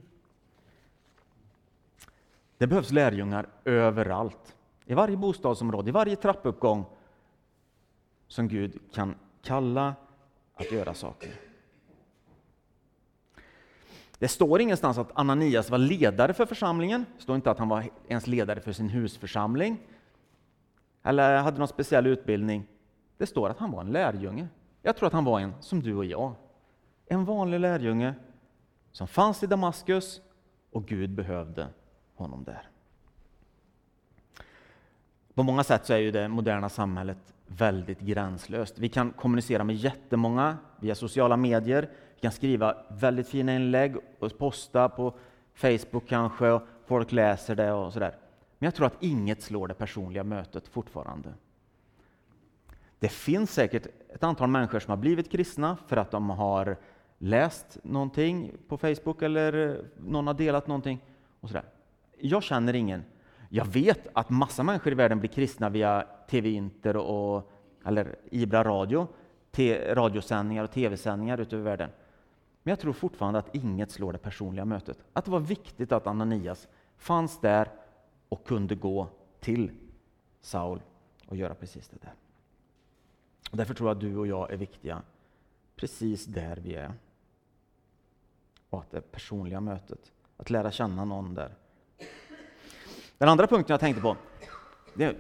Det 2.58 2.68
behövs 2.68 2.92
lärjungar 2.92 3.48
överallt. 3.66 4.56
I 4.86 4.94
varje 4.94 5.18
bostadsområde, 5.18 5.90
i 5.90 5.92
varje 5.92 6.16
trappuppgång 6.16 6.86
som 8.28 8.48
Gud 8.48 8.80
kan 8.94 9.16
kalla 9.42 9.96
att 10.56 10.72
göra 10.72 10.94
saker. 10.94 11.51
Det 14.22 14.28
står 14.28 14.62
ingenstans 14.62 14.98
att 14.98 15.12
Ananias 15.14 15.70
var 15.70 15.78
ledare 15.78 16.34
för 16.34 16.46
församlingen. 16.46 17.06
Det 17.18 17.24
står 17.24 17.36
inte 17.36 17.52
att 17.52 17.60
han 17.60 17.70
var 17.70 17.90
ens 18.08 18.28
ledare 18.28 18.62
för 18.62 18.72
sin 18.72 18.90
husförsamling 18.90 19.80
eller 21.04 21.38
hade 21.38 21.58
någon 21.58 21.68
speciell 21.68 22.08
utbildning. 22.08 22.68
Det 23.18 23.26
står 23.26 23.50
att 23.50 23.58
han 23.58 23.72
var 23.72 23.82
en 23.82 23.92
lärjunge. 23.92 24.48
Jag 24.82 24.98
tror 24.98 25.08
att 25.08 25.14
han 25.14 25.26
var 25.26 25.40
en 25.40 25.54
som 25.60 25.82
du 25.82 25.96
och 25.96 26.06
jag. 26.06 26.34
En 27.06 27.26
vanlig 27.26 27.60
lärjunge 27.60 28.14
som 28.92 29.08
fanns 29.08 29.44
i 29.44 29.48
Damaskus 29.48 30.22
och 30.72 30.86
Gud 30.86 31.10
behövde 31.10 31.68
honom 32.16 32.44
där. 32.44 32.70
På 35.34 35.44
många 35.44 35.64
sätt 35.64 35.86
så 35.86 35.94
är 35.94 35.98
ju 35.98 36.12
det 36.12 36.28
moderna 36.28 36.70
samhället 36.70 37.34
väldigt 37.48 38.00
gränslöst. 38.00 38.80
Vi 38.80 38.90
kan 38.90 39.12
kommunicera 39.12 39.64
med 39.64 39.76
jättemånga 39.76 40.58
via 40.80 40.96
sociala 40.96 41.38
medier. 41.38 41.90
Vi 42.22 42.24
kan 42.24 42.32
skriva 42.32 42.76
väldigt 42.88 43.28
fina 43.28 43.56
inlägg 43.56 43.96
och 44.20 44.38
posta 44.38 44.90
på 44.90 45.14
Facebook 45.54 46.08
kanske, 46.08 46.50
och 46.50 46.62
folk 46.86 47.12
läser 47.12 47.56
det 47.56 47.72
och 47.72 47.94
sådär. 47.94 48.16
Men 48.58 48.68
jag 48.68 48.76
tror 48.76 48.88
att 48.88 49.04
inget 49.04 49.42
slår 49.42 49.68
det 49.68 49.74
personliga 49.74 50.24
mötet 50.24 50.68
fortfarande. 50.68 51.34
Det 53.00 53.10
finns 53.10 53.54
säkert 53.54 53.88
ett 54.14 54.24
antal 54.24 54.50
människor 54.50 54.80
som 54.80 54.92
har 54.92 54.98
blivit 54.98 55.32
kristna 55.32 55.78
för 55.88 55.98
att 55.98 56.12
de 56.12 56.30
har 56.30 56.78
läst 57.18 57.78
någonting 57.84 58.52
på 58.68 58.78
Facebook 58.78 59.22
eller 59.22 59.82
någon 59.98 60.28
har 60.28 60.34
delat 60.34 60.68
någonting. 60.68 61.00
Och 61.40 61.50
sådär. 61.50 61.66
Jag 62.18 62.44
känner 62.44 62.74
ingen. 62.74 63.04
Jag 63.50 63.66
vet 63.66 64.08
att 64.14 64.30
massa 64.30 64.64
människor 64.64 64.92
i 64.92 64.96
världen 64.96 65.20
blir 65.20 65.30
kristna 65.30 65.70
via 65.70 66.08
TV 66.30 66.50
Inter 66.50 66.98
och, 66.98 67.52
eller 67.86 68.16
Ibra 68.32 68.64
Radio, 68.64 69.08
radiosändningar 69.94 70.64
och 70.64 70.72
tv-sändningar 70.72 71.38
ute 71.38 71.56
över 71.56 71.66
världen. 71.66 71.90
Men 72.64 72.72
jag 72.72 72.80
tror 72.80 72.94
fortfarande 72.94 73.40
att 73.40 73.56
inget 73.56 73.92
slår 73.92 74.14
det 74.14 74.20
personliga 74.20 74.66
mötet. 74.66 75.04
Att 75.14 75.26
det 75.26 75.32
var 75.32 75.40
viktigt 75.40 75.92
att 75.92 76.08
Ananias 76.08 76.68
fanns 76.98 77.40
där 77.40 77.72
och 78.30 78.46
kunde 78.48 78.76
gå 78.76 79.08
till 79.40 79.72
Saul 80.42 80.82
och 81.28 81.38
göra 81.38 81.56
precis 81.56 81.90
det 81.90 81.98
där. 82.02 82.14
Och 83.52 83.58
därför 83.58 83.74
tror 83.74 83.90
jag 83.90 83.96
att 83.96 84.02
du 84.02 84.18
och 84.18 84.28
jag 84.28 84.52
är 84.52 84.58
viktiga 84.58 85.02
precis 85.76 86.26
där 86.26 86.56
vi 86.56 86.76
är. 86.76 86.94
Och 88.70 88.80
att 88.80 88.92
det 88.92 89.02
personliga 89.02 89.62
mötet, 89.62 90.12
att 90.38 90.50
lära 90.50 90.72
känna 90.72 91.06
någon 91.06 91.34
där. 91.34 91.56
Den 93.18 93.30
andra 93.30 93.48
punkten 93.48 93.74
jag 93.74 93.80
tänkte 93.80 94.02
på, 94.02 94.18
det, 94.94 95.16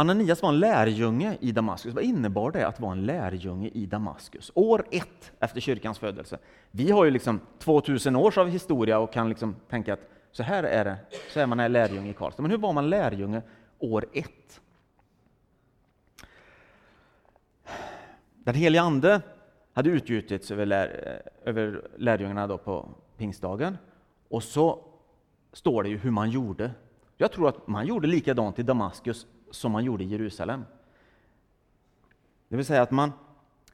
Ananias 0.00 0.42
var 0.42 0.48
en 0.48 0.58
lärjunge 0.58 1.36
i 1.40 1.52
Damaskus. 1.52 1.94
Vad 1.94 2.04
innebar 2.04 2.50
det 2.50 2.66
att 2.66 2.80
vara 2.80 2.92
en 2.92 3.06
lärjunge 3.06 3.68
i 3.68 3.86
Damaskus? 3.86 4.52
År 4.54 4.86
ett 4.90 5.32
efter 5.40 5.60
kyrkans 5.60 5.98
födelse. 5.98 6.38
Vi 6.70 6.90
har 6.90 7.04
ju 7.04 7.10
liksom 7.10 7.40
2000 7.58 8.16
års 8.16 8.38
av 8.38 8.48
historia 8.48 8.98
och 8.98 9.12
kan 9.12 9.28
liksom 9.28 9.56
tänka 9.70 9.92
att 9.92 10.00
så 10.32 10.42
här 10.42 10.64
är 10.64 10.84
det, 10.84 10.96
så 11.32 11.40
är 11.40 11.46
man 11.46 11.60
en 11.60 11.72
lärjunge 11.72 12.10
i 12.10 12.14
Karlstad. 12.14 12.42
Men 12.42 12.50
hur 12.50 12.58
var 12.58 12.72
man 12.72 12.90
lärjunge 12.90 13.42
år 13.78 14.06
ett? 14.12 14.60
Den 18.34 18.54
helige 18.54 18.82
Ande 18.82 19.20
hade 19.72 19.90
utgjutits 19.90 20.50
över, 20.50 20.66
lär, 20.66 21.20
eh, 21.44 21.48
över 21.50 21.88
lärjungarna 21.96 22.46
då 22.46 22.58
på 22.58 22.88
pingstdagen. 23.16 23.78
Och 24.28 24.42
så 24.42 24.84
står 25.52 25.82
det 25.82 25.88
ju 25.88 25.96
hur 25.96 26.10
man 26.10 26.30
gjorde. 26.30 26.70
Jag 27.16 27.32
tror 27.32 27.48
att 27.48 27.68
man 27.68 27.86
gjorde 27.86 28.06
likadant 28.06 28.58
i 28.58 28.62
Damaskus 28.62 29.26
som 29.50 29.72
man 29.72 29.84
gjorde 29.84 30.04
i 30.04 30.06
Jerusalem. 30.06 30.64
Det 32.48 32.56
vill 32.56 32.66
säga 32.66 32.82
att 32.82 32.90
man, 32.90 33.12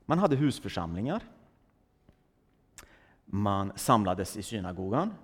man 0.04 0.18
hade 0.18 0.36
husförsamlingar. 0.36 1.22
Man 3.24 3.72
samlades 3.76 4.36
i 4.36 4.42
synagogan. 4.42 5.14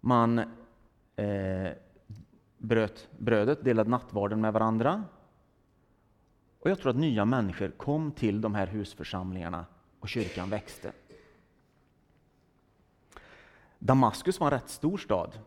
Man 0.00 0.38
eh, 1.16 1.72
bröt 2.58 3.08
brödet, 3.18 3.64
delade 3.64 3.90
nattvarden 3.90 4.40
med 4.40 4.52
varandra. 4.52 5.04
Och 6.58 6.70
jag 6.70 6.78
tror 6.78 6.90
att 6.90 6.96
nya 6.96 7.24
människor 7.24 7.68
kom 7.68 8.12
till 8.12 8.40
de 8.40 8.54
här 8.54 8.66
husförsamlingarna 8.66 9.66
och 10.00 10.08
kyrkan 10.08 10.50
växte. 10.50 10.92
Damaskus 13.78 14.40
var 14.40 14.46
en 14.46 14.50
rätt 14.50 14.68
stor 14.68 14.98
stad. 14.98 15.38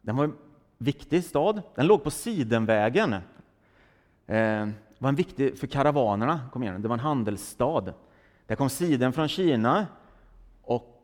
Den 0.00 0.16
var 0.16 0.32
viktig 0.80 1.24
stad. 1.24 1.62
Den 1.74 1.86
låg 1.86 2.04
på 2.04 2.10
Sidenvägen. 2.10 3.12
Eh, 4.26 4.68
var 4.98 5.08
en 5.08 5.14
viktig 5.14 5.58
för 5.58 5.66
karavanerna. 5.66 6.40
Kom 6.52 6.62
igen, 6.62 6.82
det 6.82 6.88
var 6.88 6.94
en 6.94 7.00
handelsstad. 7.00 7.92
Där 8.46 8.56
kom 8.56 8.70
siden 8.70 9.12
från 9.12 9.28
Kina 9.28 9.86
och 10.62 11.02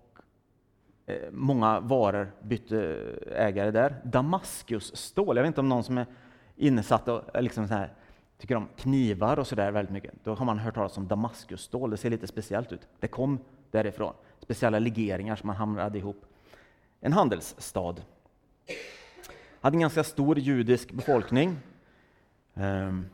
eh, 1.06 1.30
många 1.30 1.80
varor 1.80 2.32
bytte 2.42 2.98
eh, 3.26 3.46
ägare 3.46 3.70
där. 3.70 4.00
Damaskusstål, 4.04 5.36
jag 5.36 5.42
vet 5.42 5.48
inte 5.48 5.60
om 5.60 5.68
någon 5.68 5.84
som 5.84 5.98
är 5.98 6.06
insatt 6.56 7.08
och 7.08 7.36
eh, 7.36 7.42
liksom 7.42 7.68
så 7.68 7.74
här, 7.74 7.92
tycker 8.38 8.56
om 8.56 8.68
knivar 8.76 9.38
och 9.38 9.46
sådär 9.46 9.70
väldigt 9.70 9.92
mycket. 9.92 10.14
Då 10.24 10.34
har 10.34 10.44
man 10.44 10.58
hört 10.58 10.74
talas 10.74 10.96
om 10.96 11.08
Damaskusstål, 11.08 11.90
det 11.90 11.96
ser 11.96 12.10
lite 12.10 12.26
speciellt 12.26 12.72
ut. 12.72 12.88
Det 13.00 13.08
kom 13.08 13.38
därifrån. 13.70 14.14
Speciella 14.38 14.78
legeringar 14.78 15.36
som 15.36 15.46
man 15.46 15.56
hamrade 15.56 15.98
ihop. 15.98 16.24
En 17.00 17.12
handelsstad. 17.12 17.94
Hade 19.60 19.76
en 19.76 19.80
ganska 19.80 20.04
stor 20.04 20.38
judisk 20.38 20.92
befolkning. 20.92 21.56
Um, 22.54 23.06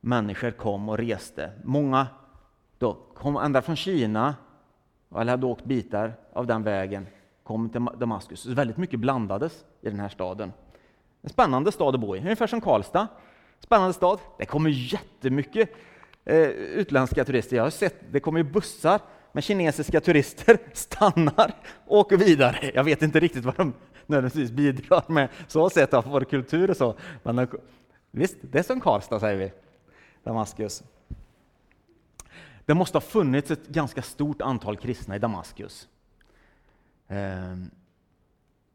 människor 0.00 0.50
kom 0.50 0.88
och 0.88 0.98
reste. 0.98 1.52
Många 1.64 2.06
då 2.78 2.98
kom 3.14 3.36
ända 3.36 3.62
från 3.62 3.76
Kina, 3.76 4.34
eller 5.16 5.30
hade 5.30 5.46
åkt 5.46 5.64
bitar 5.64 6.14
av 6.32 6.46
den 6.46 6.62
vägen, 6.62 7.06
kom 7.42 7.68
till 7.70 7.86
Damaskus. 7.98 8.40
Så 8.40 8.54
väldigt 8.54 8.76
mycket 8.76 9.00
blandades 9.00 9.64
i 9.80 9.90
den 9.90 10.00
här 10.00 10.08
staden. 10.08 10.52
En 11.22 11.30
spännande 11.30 11.72
stad 11.72 11.94
att 11.94 12.00
bo 12.00 12.16
i, 12.16 12.18
ungefär 12.18 12.46
som 12.46 12.60
Karlstad. 12.60 13.08
Spännande 13.60 13.92
stad. 13.92 14.18
Det 14.38 14.46
kommer 14.46 14.70
jättemycket 14.70 15.70
eh, 16.24 16.36
utländska 16.48 17.24
turister. 17.24 17.56
Jag 17.56 17.62
har 17.62 17.70
sett, 17.70 18.12
det 18.12 18.20
kommer 18.20 18.42
bussar 18.42 19.00
med 19.32 19.44
kinesiska 19.44 20.00
turister, 20.00 20.58
stannar, 20.72 21.54
åker 21.86 22.16
vidare. 22.16 22.70
Jag 22.74 22.84
vet 22.84 23.02
inte 23.02 23.20
riktigt 23.20 23.44
vad 23.44 23.56
de 23.56 23.72
nödvändigtvis 24.06 24.50
bidrar 24.50 25.04
med 25.08 25.28
så 25.48 25.70
sett 25.70 25.94
av 25.94 26.04
vår 26.04 26.20
kultur 26.20 26.70
och 26.70 26.76
så. 26.76 26.94
Men 27.22 27.38
eh, 27.38 27.48
visst, 28.10 28.36
det 28.40 28.58
är 28.58 28.62
som 28.62 28.80
Karlstad 28.80 29.20
säger 29.20 29.38
vi, 29.38 29.52
Damaskus. 30.24 30.82
Det 32.64 32.74
måste 32.74 32.96
ha 32.96 33.00
funnits 33.00 33.50
ett 33.50 33.68
ganska 33.68 34.02
stort 34.02 34.42
antal 34.42 34.76
kristna 34.76 35.16
i 35.16 35.18
Damaskus. 35.18 35.88
Ehm, 37.08 37.70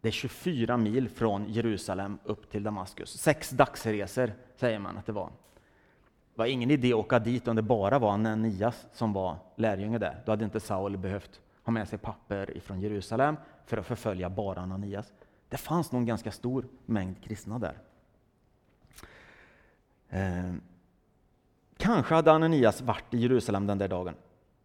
det 0.01 0.07
är 0.07 0.11
24 0.11 0.77
mil 0.77 1.09
från 1.09 1.45
Jerusalem 1.49 2.19
upp 2.23 2.51
till 2.51 2.63
Damaskus. 2.63 3.17
Sex 3.17 3.49
dagsresor 3.49 4.33
säger 4.55 4.79
man 4.79 4.97
att 4.97 5.05
det 5.05 5.11
var. 5.11 5.29
Det 6.33 6.39
var 6.39 6.45
ingen 6.45 6.71
idé 6.71 6.93
att 6.93 6.99
åka 6.99 7.19
dit 7.19 7.47
om 7.47 7.55
det 7.55 7.61
bara 7.61 7.99
var 7.99 8.11
Ananias 8.11 8.87
som 8.93 9.13
var 9.13 9.37
lärjunge 9.55 9.97
där. 9.97 10.21
Då 10.25 10.31
hade 10.31 10.45
inte 10.45 10.59
Saul 10.59 10.97
behövt 10.97 11.41
ha 11.67 11.71
med 11.71 11.87
sig 11.87 11.99
papper 11.99 12.59
från 12.63 12.81
Jerusalem 12.81 13.37
för 13.65 13.77
att 13.77 13.85
förfölja 13.85 14.29
bara 14.29 14.61
Ananias. 14.61 15.13
Det 15.49 15.57
fanns 15.57 15.91
nog 15.91 16.01
en 16.01 16.05
ganska 16.05 16.31
stor 16.31 16.65
mängd 16.85 17.23
kristna 17.23 17.59
där. 17.59 17.77
Eh, 20.09 20.53
kanske 21.77 22.15
hade 22.15 22.31
Ananias 22.31 22.81
varit 22.81 23.13
i 23.13 23.17
Jerusalem 23.17 23.67
den 23.67 23.77
där 23.77 23.87
dagen 23.87 24.15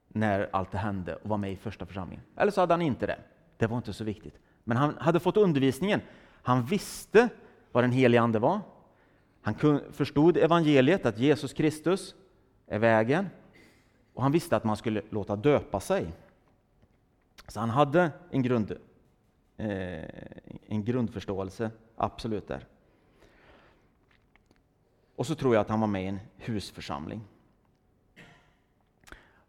när 0.09 0.49
allt 0.53 0.71
det 0.71 0.79
hände 0.79 1.15
och 1.15 1.29
var 1.29 1.37
med 1.37 1.53
i 1.53 1.57
första 1.57 1.87
församlingen. 1.87 2.25
Eller 2.37 2.53
så 2.53 2.61
hade 2.61 2.75
han 2.75 2.83
inte 2.83 3.07
det. 3.07 3.19
Det 3.57 3.67
var 3.67 3.77
inte 3.77 3.93
så 3.93 4.05
viktigt. 4.05 4.39
Men 4.65 4.77
han 4.77 4.97
hade 4.99 5.21
fått 5.21 5.37
undervisningen. 5.37 6.01
Han 6.43 6.65
visste 6.65 7.29
vad 7.73 7.85
den 7.85 7.93
helige 7.93 8.21
Ande 8.21 8.39
var. 8.39 8.61
Han 9.43 9.81
förstod 9.93 10.37
evangeliet, 10.37 11.07
att 11.07 11.19
Jesus 11.19 11.53
Kristus 11.53 12.15
är 12.67 12.79
vägen. 12.79 13.29
Och 14.15 14.23
han 14.23 14.33
visste 14.33 14.57
att 14.57 14.65
man 14.65 14.77
skulle 14.77 15.03
låta 15.11 15.37
döpa 15.37 15.81
sig. 15.81 16.13
Så 17.49 17.61
han 17.61 17.71
hade 17.71 18.11
en, 18.31 18.43
grund, 18.43 18.73
eh, 19.57 20.05
en 20.67 20.85
grundförståelse, 20.85 21.71
absolut 21.97 22.49
där. 22.49 22.67
Och 25.17 25.27
så 25.27 25.35
tror 25.35 25.55
jag 25.55 25.61
att 25.61 25.69
han 25.69 25.81
var 25.81 25.87
med 25.87 26.05
i 26.05 26.07
en 26.07 26.21
husförsamling. 26.37 27.21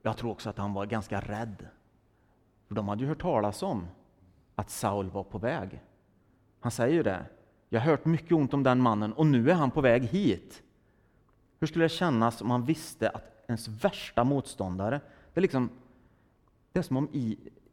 Jag 0.01 0.17
tror 0.17 0.31
också 0.31 0.49
att 0.49 0.57
han 0.57 0.73
var 0.73 0.85
ganska 0.85 1.19
rädd. 1.21 1.67
För 2.67 2.75
de 2.75 2.87
hade 2.87 3.01
ju 3.01 3.07
hört 3.07 3.21
talas 3.21 3.63
om 3.63 3.87
att 4.55 4.69
Saul 4.69 5.09
var 5.09 5.23
på 5.23 5.37
väg. 5.37 5.81
Han 6.59 6.71
säger 6.71 6.93
ju 6.93 7.03
det. 7.03 7.25
Jag 7.69 7.79
har 7.79 7.85
hört 7.85 8.05
mycket 8.05 8.31
ont 8.31 8.53
om 8.53 8.63
den 8.63 8.79
mannen 8.79 9.13
och 9.13 9.25
nu 9.25 9.51
är 9.51 9.55
han 9.55 9.71
på 9.71 9.81
väg 9.81 10.03
hit. 10.03 10.63
Hur 11.59 11.67
skulle 11.67 11.85
det 11.85 11.89
kännas 11.89 12.41
om 12.41 12.47
man 12.47 12.65
visste 12.65 13.09
att 13.09 13.43
ens 13.47 13.67
värsta 13.67 14.23
motståndare, 14.23 15.01
det 15.33 15.39
är 15.39 15.41
liksom 15.41 15.69
det 16.71 16.79
är 16.79 16.83
som 16.83 16.97
om 16.97 17.09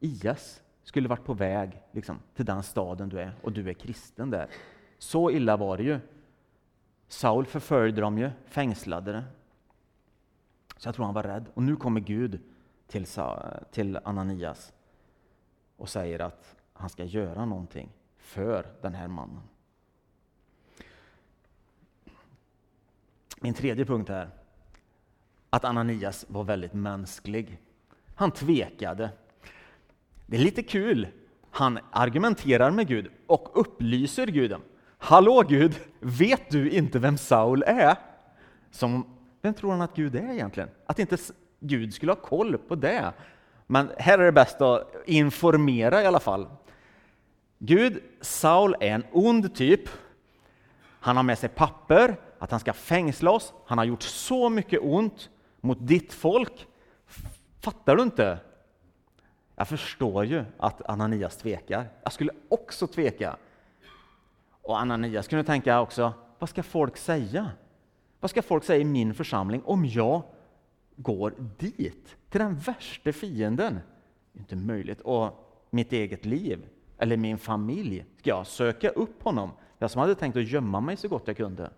IS 0.01 0.63
skulle 0.83 1.09
varit 1.09 1.25
på 1.25 1.35
väg 1.35 1.83
liksom, 1.93 2.19
till 2.35 2.45
den 2.45 2.63
staden 2.63 3.09
du 3.09 3.21
är 3.21 3.33
och 3.43 3.53
du 3.53 3.69
är 3.69 3.75
kristen 3.75 4.31
där. 4.31 4.49
Så 4.99 5.31
illa 5.31 5.57
var 5.57 5.77
det 5.77 5.83
ju. 5.83 6.01
Saul 7.09 7.47
förföljde 7.47 8.01
dem 8.01 8.19
ju, 8.19 8.31
fängslade 8.47 9.13
det. 9.13 9.25
Så 10.77 10.89
jag 10.89 10.95
tror 10.95 11.05
han 11.05 11.15
var 11.15 11.23
rädd. 11.23 11.47
Och 11.55 11.63
nu 11.63 11.77
kommer 11.77 12.01
Gud 12.01 12.41
till, 12.87 13.07
till 13.71 13.99
Ananias 14.05 14.73
och 15.77 15.89
säger 15.89 16.19
att 16.19 16.57
han 16.73 16.89
ska 16.89 17.05
göra 17.05 17.45
någonting 17.45 17.89
för 18.17 18.67
den 18.81 18.95
här 18.95 19.09
mannen. 19.09 19.43
Min 23.41 23.55
tredje 23.55 23.85
punkt 23.85 24.11
är 24.11 24.31
att 25.51 25.65
Ananias 25.65 26.27
var 26.29 26.45
väldigt 26.45 26.73
mänsklig. 26.73 27.59
Han 28.15 28.31
tvekade. 28.31 29.11
Det 30.31 30.37
är 30.37 30.41
lite 30.41 30.63
kul. 30.63 31.09
Han 31.51 31.79
argumenterar 31.91 32.71
med 32.71 32.89
Gud 32.89 33.11
och 33.27 33.61
upplyser 33.61 34.27
Gud. 34.27 34.55
Hallå 34.99 35.43
Gud, 35.49 35.81
vet 36.01 36.51
du 36.51 36.71
inte 36.71 36.99
vem 36.99 37.19
Saul 37.19 37.63
är? 37.67 37.97
Som, 38.71 39.07
vem 39.43 39.55
tror 39.55 39.71
han 39.71 39.81
att 39.81 39.97
Gud 39.97 40.17
är 40.17 40.33
egentligen? 40.33 40.69
Att 40.87 40.99
inte 40.99 41.17
Gud 41.61 41.95
skulle 41.95 42.13
ha 42.13 42.17
koll 42.17 42.59
på 42.59 42.75
det. 42.75 43.13
Men 43.67 43.91
här 43.99 44.19
är 44.19 44.25
det 44.25 44.33
bäst 44.33 44.61
att 44.61 44.95
informera 45.07 46.03
i 46.03 46.07
alla 46.07 46.21
fall. 46.21 46.49
Gud, 47.59 48.03
Saul 48.21 48.77
är 48.81 48.91
en 48.91 49.05
ond 49.13 49.55
typ. 49.55 49.89
Han 51.01 51.17
har 51.17 51.23
med 51.23 51.39
sig 51.39 51.49
papper 51.49 52.17
att 52.39 52.51
han 52.51 52.61
ska 52.61 52.73
fängsla 52.73 53.31
oss. 53.31 53.53
Han 53.67 53.79
har 53.79 53.85
gjort 53.85 54.03
så 54.03 54.49
mycket 54.49 54.81
ont 54.83 55.31
mot 55.61 55.87
ditt 55.87 56.13
folk. 56.13 56.67
Fattar 57.61 57.97
du 57.97 58.03
inte? 58.03 58.39
Jag 59.61 59.69
förstår 59.69 60.25
ju 60.25 60.45
att 60.59 60.91
Ananias 60.91 61.37
tvekar. 61.37 61.89
Jag 62.03 62.13
skulle 62.13 62.33
också 62.49 62.87
tveka. 62.87 63.37
Och 64.63 64.81
Ananias 64.81 65.29
kunde 65.29 65.45
tänka 65.45 65.81
också, 65.81 66.13
vad 66.39 66.51
ska 66.51 66.63
folk 66.63 66.97
säga? 66.97 67.51
Vad 68.21 68.31
ska 68.31 68.43
folk 68.43 68.65
säga 68.65 68.81
i 68.81 68.85
min 68.85 69.15
församling 69.15 69.63
om 69.65 69.87
jag 69.87 70.23
går 70.97 71.35
dit, 71.59 72.17
till 72.31 72.41
den 72.41 72.59
värsta 72.59 73.13
fienden? 73.13 73.79
Det 74.33 74.39
är 74.39 74.41
inte 74.41 74.57
möjligt. 74.57 75.01
Och 75.01 75.55
mitt 75.71 75.93
eget 75.93 76.25
liv, 76.25 76.67
eller 76.99 77.17
min 77.17 77.39
familj, 77.39 78.05
ska 78.19 78.31
jag 78.31 78.47
söka 78.47 78.89
upp 78.89 79.23
honom? 79.23 79.51
Jag 79.79 79.91
som 79.91 80.01
hade 80.01 80.15
tänkt 80.15 80.37
att 80.37 80.51
gömma 80.51 80.81
mig 80.81 80.97
så 80.97 81.09
gott 81.09 81.27
jag 81.27 81.37
kunde. 81.37 81.71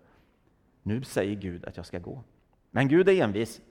Nu 0.83 1.03
säger 1.03 1.35
Gud 1.35 1.65
att 1.65 1.77
jag 1.77 1.85
ska 1.85 1.99
gå. 1.99 2.23
Men 2.71 2.87
Gud 2.87 3.09
är 3.09 3.23
envis, 3.23 3.61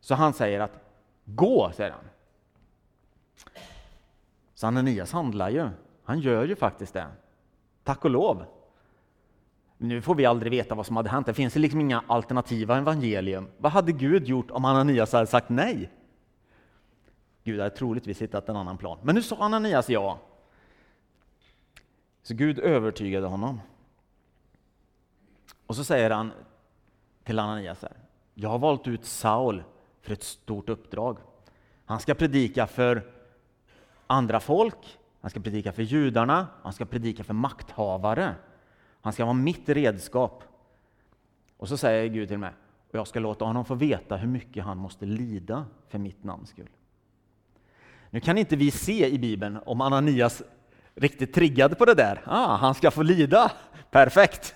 så 0.00 0.14
han 0.14 0.32
säger 0.32 0.60
att 0.60 0.80
gå, 1.24 1.72
säger 1.74 1.90
han. 1.90 2.04
Så 4.54 4.66
Ananias 4.66 5.12
handlar 5.12 5.50
ju. 5.50 5.68
Han 6.04 6.20
gör 6.20 6.44
ju 6.44 6.56
faktiskt 6.56 6.94
det. 6.94 7.06
Tack 7.84 8.04
och 8.04 8.10
lov. 8.10 8.44
Nu 9.76 10.02
får 10.02 10.14
vi 10.14 10.26
aldrig 10.26 10.52
veta 10.52 10.74
vad 10.74 10.86
som 10.86 10.96
hade 10.96 11.08
hänt. 11.08 11.26
Det 11.26 11.34
finns 11.34 11.56
liksom 11.56 11.80
inga 11.80 12.04
alternativa 12.06 12.78
evangelium. 12.78 13.48
Vad 13.58 13.72
hade 13.72 13.92
Gud 13.92 14.26
gjort 14.26 14.50
om 14.50 14.64
Ananias 14.64 15.12
hade 15.12 15.26
sagt 15.26 15.48
nej? 15.48 15.90
Gud 17.44 17.60
hade 17.60 17.76
troligtvis 17.76 18.22
hittat 18.22 18.48
en 18.48 18.56
annan 18.56 18.78
plan. 18.78 18.98
Men 19.02 19.14
nu 19.14 19.22
sa 19.22 19.36
Ananias 19.36 19.88
ja. 19.88 20.18
Så 22.22 22.34
Gud 22.34 22.58
övertygade 22.58 23.26
honom. 23.26 23.60
Och 25.66 25.76
så 25.76 25.84
säger 25.84 26.10
han 26.10 26.32
till 27.24 27.38
Ananias 27.38 27.82
här, 27.82 27.92
jag 28.34 28.48
har 28.48 28.58
valt 28.58 28.88
ut 28.88 29.04
Saul 29.04 29.64
för 30.00 30.12
ett 30.12 30.22
stort 30.22 30.68
uppdrag. 30.68 31.18
Han 31.84 32.00
ska 32.00 32.14
predika 32.14 32.66
för 32.66 33.17
andra 34.08 34.40
folk, 34.40 34.98
han 35.20 35.30
ska 35.30 35.40
predika 35.40 35.72
för 35.72 35.82
judarna, 35.82 36.46
han 36.62 36.72
ska 36.72 36.84
predika 36.84 37.24
för 37.24 37.34
makthavare. 37.34 38.34
Han 39.00 39.12
ska 39.12 39.24
vara 39.24 39.34
mitt 39.34 39.68
redskap. 39.68 40.44
Och 41.56 41.68
så 41.68 41.76
säger 41.76 42.08
Gud 42.08 42.28
till 42.28 42.38
mig, 42.38 42.52
och 42.88 42.94
jag 42.94 43.06
ska 43.06 43.20
låta 43.20 43.44
honom 43.44 43.64
få 43.64 43.74
veta 43.74 44.16
hur 44.16 44.28
mycket 44.28 44.64
han 44.64 44.78
måste 44.78 45.06
lida 45.06 45.66
för 45.88 45.98
mitt 45.98 46.24
namns 46.24 46.50
skull. 46.50 46.68
Nu 48.10 48.20
kan 48.20 48.38
inte 48.38 48.56
vi 48.56 48.70
se 48.70 49.08
i 49.08 49.18
Bibeln 49.18 49.58
om 49.66 49.80
Ananias 49.80 50.42
riktigt 50.94 51.34
triggade 51.34 51.74
på 51.74 51.84
det 51.84 51.94
där. 51.94 52.22
Ah, 52.26 52.56
han 52.56 52.74
ska 52.74 52.90
få 52.90 53.02
lida. 53.02 53.52
Perfekt! 53.90 54.54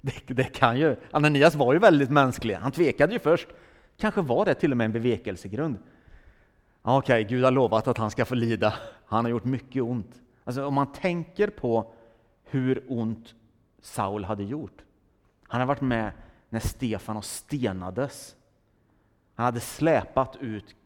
Det, 0.00 0.34
det, 0.34 0.44
kan 0.44 0.78
ju. 0.78 0.96
Ananias 1.10 1.54
var 1.54 1.72
ju 1.72 1.78
väldigt 1.78 2.10
mänsklig. 2.10 2.54
Han 2.54 2.72
tvekade 2.72 3.12
ju 3.12 3.18
först. 3.18 3.48
Kanske 3.96 4.20
var 4.20 4.44
det 4.44 4.54
till 4.54 4.70
och 4.70 4.76
med 4.76 4.84
en 4.84 4.92
bevekelsegrund. 4.92 5.78
Okej, 6.88 6.98
okay, 6.98 7.24
Gud 7.24 7.44
har 7.44 7.50
lovat 7.50 7.88
att 7.88 7.98
han 7.98 8.10
ska 8.10 8.24
få 8.24 8.34
lida. 8.34 8.74
Han 9.06 9.24
har 9.24 9.30
gjort 9.30 9.44
mycket 9.44 9.82
ont. 9.82 10.22
Alltså, 10.44 10.66
om 10.66 10.74
man 10.74 10.92
tänker 10.92 11.50
på 11.50 11.92
hur 12.44 12.84
ont 12.88 13.34
Saul 13.80 14.24
hade 14.24 14.44
gjort. 14.44 14.84
Han 15.42 15.60
hade 15.60 15.68
varit 15.68 15.80
med 15.80 16.12
när 16.48 16.60
Stefanos 16.60 17.28
stenades. 17.28 18.36
Han 19.34 19.44
hade 19.44 19.60
släpat 19.60 20.36
ut 20.40 20.76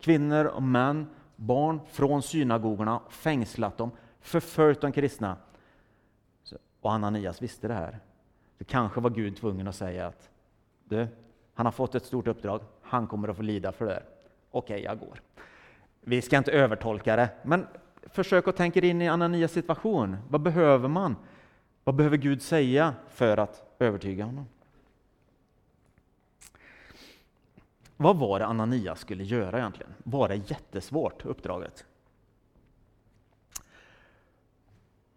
kvinnor 0.00 0.44
och 0.44 0.62
män, 0.62 1.06
barn 1.36 1.80
från 1.90 2.22
synagogorna, 2.22 3.00
fängslat 3.08 3.78
dem, 3.78 3.90
förföljt 4.20 4.80
de 4.80 4.92
kristna. 4.92 5.36
Och 6.80 6.92
Ananias 6.92 7.42
visste 7.42 7.68
det 7.68 7.74
här. 7.74 7.98
Så 8.58 8.64
kanske 8.64 9.00
var 9.00 9.10
Gud 9.10 9.36
tvungen 9.36 9.68
att 9.68 9.76
säga 9.76 10.06
att 10.06 10.30
du, 10.84 11.06
han 11.54 11.66
har 11.66 11.72
fått 11.72 11.94
ett 11.94 12.04
stort 12.04 12.26
uppdrag, 12.26 12.60
han 12.82 13.06
kommer 13.06 13.28
att 13.28 13.36
få 13.36 13.42
lida 13.42 13.72
för 13.72 13.86
det. 13.86 14.02
Okej, 14.50 14.74
okay, 14.74 14.84
jag 14.84 14.98
går. 14.98 15.20
Vi 16.00 16.22
ska 16.22 16.38
inte 16.38 16.52
övertolka 16.52 17.16
det, 17.16 17.30
men 17.42 17.66
försök 18.02 18.48
att 18.48 18.56
tänka 18.56 18.80
in 18.80 19.02
i 19.02 19.08
Ananias 19.08 19.52
situation. 19.52 20.16
Vad 20.28 20.40
behöver 20.40 20.88
man? 20.88 21.16
Vad 21.84 21.94
behöver 21.94 22.16
Gud 22.16 22.42
säga 22.42 22.94
för 23.08 23.36
att 23.36 23.76
övertyga 23.78 24.24
honom? 24.24 24.46
Vad 27.96 28.16
var 28.16 28.38
det 28.38 28.46
Ananias 28.46 29.00
skulle 29.00 29.24
göra 29.24 29.58
egentligen? 29.58 29.94
Var 29.98 30.28
det 30.28 30.50
jättesvårt, 30.50 31.24
uppdraget? 31.24 31.84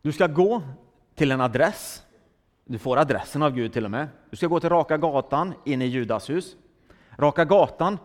Du 0.01 0.11
ska 0.11 0.27
gå 0.27 0.61
till 1.15 1.31
en 1.31 1.41
adress 1.41 2.05
du 2.71 2.77
får 2.77 2.97
adressen 2.97 3.41
av 3.41 3.51
Gud 3.51 3.73
till 3.73 3.85
och 3.85 3.91
med. 3.91 4.07
Du 4.29 4.37
ska 4.37 4.47
gå 4.47 4.59
till 4.59 4.69
Raka 4.69 4.97
gatan 4.97 5.53
in 5.65 5.81
i 5.81 5.85
Judas 5.85 6.29
hus. 6.29 6.55
Raka 7.17 7.45
gatan 7.45 7.97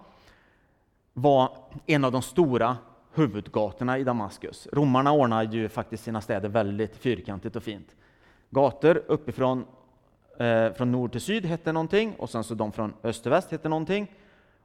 var 1.18 1.56
en 1.86 2.04
av 2.04 2.12
de 2.12 2.22
stora 2.22 2.76
huvudgatorna 3.14 3.98
i 3.98 4.04
Damaskus. 4.04 4.68
Romarna 4.72 5.12
ordnade 5.12 5.56
ju 5.56 5.68
faktiskt 5.68 6.04
sina 6.04 6.20
städer 6.20 6.48
väldigt 6.48 6.96
fyrkantigt 6.96 7.56
och 7.56 7.62
fint. 7.62 7.96
Gator 8.50 9.02
uppifrån 9.06 9.64
eh, 10.38 10.72
från 10.72 10.92
nord 10.92 11.12
till 11.12 11.20
syd 11.20 11.44
hette 11.44 11.72
någonting 11.72 12.14
och 12.18 12.30
sen 12.30 12.44
så 12.44 12.54
de 12.54 12.72
från 12.72 12.94
öst 13.02 13.22
till 13.22 13.30
väst 13.30 13.50
hette 13.50 13.68
någonting. 13.68 14.12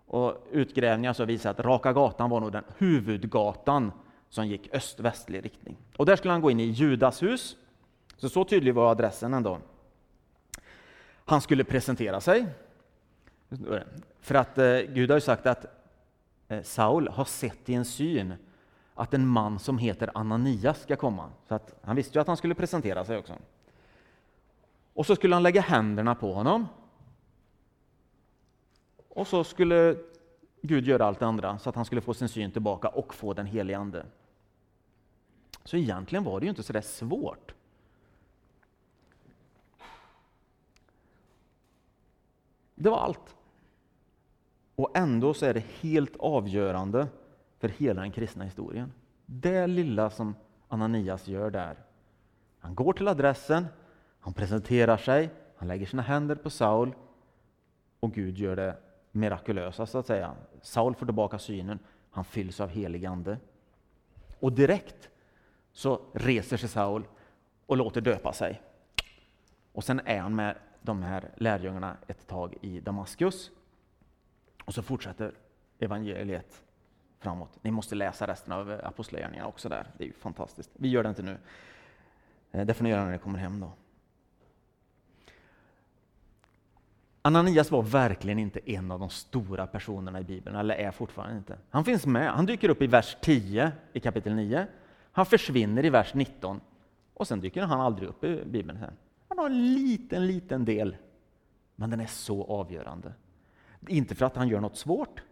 Och 0.05 0.47
utgrävningar 0.51 1.13
så 1.13 1.25
visar 1.25 1.51
att 1.51 1.59
Raka 1.59 1.93
gatan 1.93 2.29
var 2.29 2.39
nog 2.39 2.51
den 2.51 2.63
huvudgatan 2.77 3.91
som 4.29 4.47
gick 4.47 4.75
öst-västlig 4.75 5.45
riktning. 5.45 5.77
Och 5.97 6.05
där 6.05 6.15
skulle 6.15 6.31
han 6.31 6.41
gå 6.41 6.51
in 6.51 6.59
i 6.59 6.65
Judas 6.65 7.23
hus. 7.23 7.55
Så 8.17 8.29
så 8.29 8.43
tydlig 8.43 8.73
var 8.73 8.91
adressen 8.91 9.33
ändå. 9.33 9.57
Han 11.25 11.41
skulle 11.41 11.63
presentera 11.63 12.21
sig. 12.21 12.47
För 14.21 14.35
att 14.35 14.57
eh, 14.57 14.79
Gud 14.79 15.09
har 15.09 15.17
ju 15.17 15.21
sagt 15.21 15.45
att 15.45 15.80
Eh, 16.51 16.63
Saul 16.63 17.07
har 17.07 17.25
sett 17.25 17.69
i 17.69 17.73
en 17.73 17.85
syn 17.85 18.33
att 18.93 19.13
en 19.13 19.27
man 19.27 19.59
som 19.59 19.77
heter 19.77 20.11
Ananias 20.13 20.81
ska 20.81 20.95
komma. 20.95 21.31
Så 21.47 21.55
att 21.55 21.79
han 21.81 21.95
visste 21.95 22.17
ju 22.17 22.21
att 22.21 22.27
han 22.27 22.37
skulle 22.37 22.55
presentera 22.55 23.05
sig 23.05 23.17
också. 23.17 23.33
Och 24.93 25.05
så 25.05 25.15
skulle 25.15 25.35
han 25.35 25.43
lägga 25.43 25.61
händerna 25.61 26.15
på 26.15 26.33
honom. 26.33 26.67
Och 29.09 29.27
så 29.27 29.43
skulle 29.43 29.97
Gud 30.61 30.87
göra 30.87 31.05
allt 31.05 31.19
det 31.19 31.25
andra 31.25 31.59
så 31.59 31.69
att 31.69 31.75
han 31.75 31.85
skulle 31.85 32.01
få 32.01 32.13
sin 32.13 32.29
syn 32.29 32.51
tillbaka 32.51 32.87
och 32.87 33.13
få 33.13 33.33
den 33.33 33.45
helige 33.45 33.77
Ande. 33.77 34.05
Så 35.63 35.77
egentligen 35.77 36.23
var 36.23 36.39
det 36.39 36.45
ju 36.45 36.49
inte 36.49 36.63
så 36.63 36.73
där 36.73 36.81
svårt. 36.81 37.53
Det 42.75 42.89
var 42.89 42.99
allt. 42.99 43.35
Och 44.81 44.97
ändå 44.97 45.33
så 45.33 45.45
är 45.45 45.53
det 45.53 45.63
helt 45.81 46.15
avgörande 46.19 47.07
för 47.59 47.67
hela 47.69 48.01
den 48.01 48.11
kristna 48.11 48.43
historien. 48.43 48.91
Det 49.25 49.67
lilla 49.67 50.09
som 50.09 50.35
Ananias 50.67 51.27
gör 51.27 51.51
där. 51.51 51.77
Han 52.59 52.75
går 52.75 52.93
till 52.93 53.07
adressen, 53.07 53.67
han 54.19 54.33
presenterar 54.33 54.97
sig, 54.97 55.29
han 55.57 55.67
lägger 55.67 55.85
sina 55.85 56.01
händer 56.01 56.35
på 56.35 56.49
Saul 56.49 56.93
och 57.99 58.13
Gud 58.13 58.37
gör 58.37 58.55
det 58.55 58.77
mirakulösa 59.11 59.85
så 59.85 59.97
att 59.97 60.05
säga. 60.05 60.35
Saul 60.61 60.95
får 60.95 61.05
tillbaka 61.05 61.39
synen, 61.39 61.79
han 62.11 62.25
fylls 62.25 62.59
av 62.59 62.69
helig 62.69 63.05
ande. 63.05 63.37
Och 64.39 64.53
direkt 64.53 65.09
så 65.71 66.01
reser 66.13 66.57
sig 66.57 66.69
Saul 66.69 67.03
och 67.65 67.77
låter 67.77 68.01
döpa 68.01 68.33
sig. 68.33 68.61
Och 69.71 69.83
sen 69.83 70.01
är 70.05 70.19
han 70.19 70.35
med 70.35 70.55
de 70.81 71.03
här 71.03 71.29
lärjungarna 71.35 71.97
ett 72.07 72.27
tag 72.27 72.57
i 72.61 72.79
Damaskus. 72.79 73.51
Och 74.71 74.75
så 74.75 74.81
fortsätter 74.81 75.34
evangeliet 75.79 76.63
framåt. 77.19 77.60
Ni 77.62 77.71
måste 77.71 77.95
läsa 77.95 78.27
resten 78.27 78.53
av 78.53 78.81
Apostlagärningarna 78.84 79.47
också 79.47 79.69
där. 79.69 79.88
Det 79.97 80.03
är 80.03 80.07
ju 80.07 80.13
fantastiskt. 80.13 80.69
Vi 80.73 80.89
gör 80.89 81.03
det 81.03 81.10
inte 81.10 81.23
nu. 81.23 81.38
Eh, 82.51 82.65
det 82.65 82.73
får 82.73 82.84
ni 82.84 82.89
göra 82.89 83.03
när 83.03 83.12
ni 83.12 83.17
kommer 83.17 83.39
hem 83.39 83.60
då. 83.60 83.71
Ananias 87.21 87.71
var 87.71 87.84
verkligen 87.84 88.39
inte 88.39 88.71
en 88.71 88.91
av 88.91 88.99
de 88.99 89.10
stora 89.10 89.67
personerna 89.67 90.19
i 90.19 90.23
Bibeln, 90.23 90.55
eller 90.55 90.75
är 90.75 90.91
fortfarande 90.91 91.38
inte. 91.38 91.57
Han 91.69 91.86
finns 91.86 92.05
med, 92.05 92.31
han 92.31 92.45
dyker 92.45 92.69
upp 92.69 92.81
i 92.81 92.88
vers 92.88 93.17
10 93.21 93.71
i 93.93 93.99
kapitel 93.99 94.36
9. 94.36 94.67
Han 95.12 95.25
försvinner 95.25 95.86
i 95.86 95.89
vers 95.89 96.13
19 96.13 96.62
och 97.13 97.27
sen 97.27 97.39
dyker 97.39 97.62
han 97.62 97.81
aldrig 97.81 98.10
upp 98.10 98.23
i 98.23 98.43
Bibeln. 98.45 98.79
Sen. 98.79 98.93
Han 99.27 99.38
har 99.38 99.45
en 99.45 99.73
liten, 99.73 100.27
liten 100.27 100.65
del, 100.65 100.97
men 101.75 101.89
den 101.89 101.99
är 101.99 102.07
så 102.07 102.43
avgörande. 102.43 103.13
Inte 103.87 104.15
för 104.15 104.25
att 104.25 104.35
han 104.35 104.47
gör 104.47 104.59
något 104.59 104.77
svårt, 104.77 105.23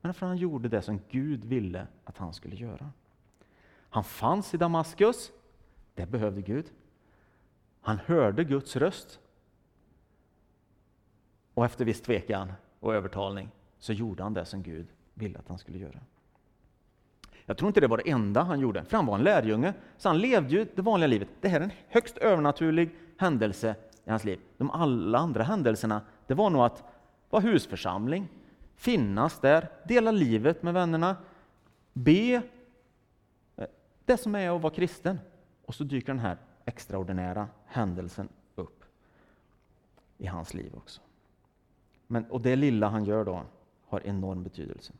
men 0.00 0.14
för 0.14 0.26
att 0.26 0.30
han 0.30 0.36
gjorde 0.36 0.68
det 0.68 0.82
som 0.82 1.00
Gud 1.10 1.44
ville 1.44 1.86
att 2.04 2.18
han 2.18 2.32
skulle 2.32 2.56
göra. 2.56 2.90
Han 3.88 4.04
fanns 4.04 4.54
i 4.54 4.56
Damaskus, 4.56 5.32
det 5.94 6.06
behövde 6.06 6.42
Gud. 6.42 6.66
Han 7.80 7.98
hörde 7.98 8.44
Guds 8.44 8.76
röst, 8.76 9.20
och 11.54 11.64
efter 11.64 11.84
viss 11.84 12.00
tvekan 12.00 12.52
och 12.80 12.94
övertalning 12.94 13.48
så 13.78 13.92
gjorde 13.92 14.22
han 14.22 14.34
det 14.34 14.44
som 14.44 14.62
Gud 14.62 14.86
ville 15.14 15.38
att 15.38 15.48
han 15.48 15.58
skulle 15.58 15.78
göra. 15.78 16.00
Jag 17.44 17.56
tror 17.56 17.68
inte 17.68 17.80
det 17.80 17.86
var 17.86 17.96
det 17.96 18.10
enda 18.10 18.42
han 18.42 18.60
gjorde, 18.60 18.84
för 18.84 18.96
han 18.96 19.06
var 19.06 19.14
en 19.14 19.24
lärjunge, 19.24 19.74
så 19.96 20.08
han 20.08 20.18
levde 20.18 20.54
ju 20.54 20.66
det 20.74 20.82
vanliga 20.82 21.06
livet. 21.06 21.28
Det 21.40 21.48
här 21.48 21.60
är 21.60 21.64
en 21.64 21.72
högst 21.88 22.18
övernaturlig 22.18 22.94
händelse 23.16 23.74
i 24.04 24.10
hans 24.10 24.24
liv. 24.24 24.40
De 24.56 24.70
alla 24.70 25.18
andra 25.18 25.42
händelserna, 25.42 26.00
det 26.26 26.34
var 26.34 26.50
nog 26.50 26.62
att 26.62 26.84
vara 27.36 27.52
husförsamling, 27.52 28.28
finnas 28.74 29.40
där, 29.40 29.68
dela 29.84 30.10
livet 30.10 30.62
med 30.62 30.74
vännerna, 30.74 31.16
be, 31.92 32.42
eh, 33.56 33.66
det 34.04 34.16
som 34.16 34.34
är 34.34 34.56
att 34.56 34.62
vara 34.62 34.74
kristen. 34.74 35.18
Och 35.66 35.74
så 35.74 35.84
dyker 35.84 36.06
den 36.06 36.18
här 36.18 36.36
extraordinära 36.64 37.48
händelsen 37.66 38.28
upp 38.54 38.84
i 40.18 40.26
hans 40.26 40.54
liv 40.54 40.72
också. 40.76 41.00
Men, 42.06 42.24
och 42.24 42.40
det 42.40 42.56
lilla 42.56 42.88
han 42.88 43.04
gör 43.04 43.24
då 43.24 43.42
har 43.88 44.06
enorm 44.06 44.42
betydelse. 44.42 44.92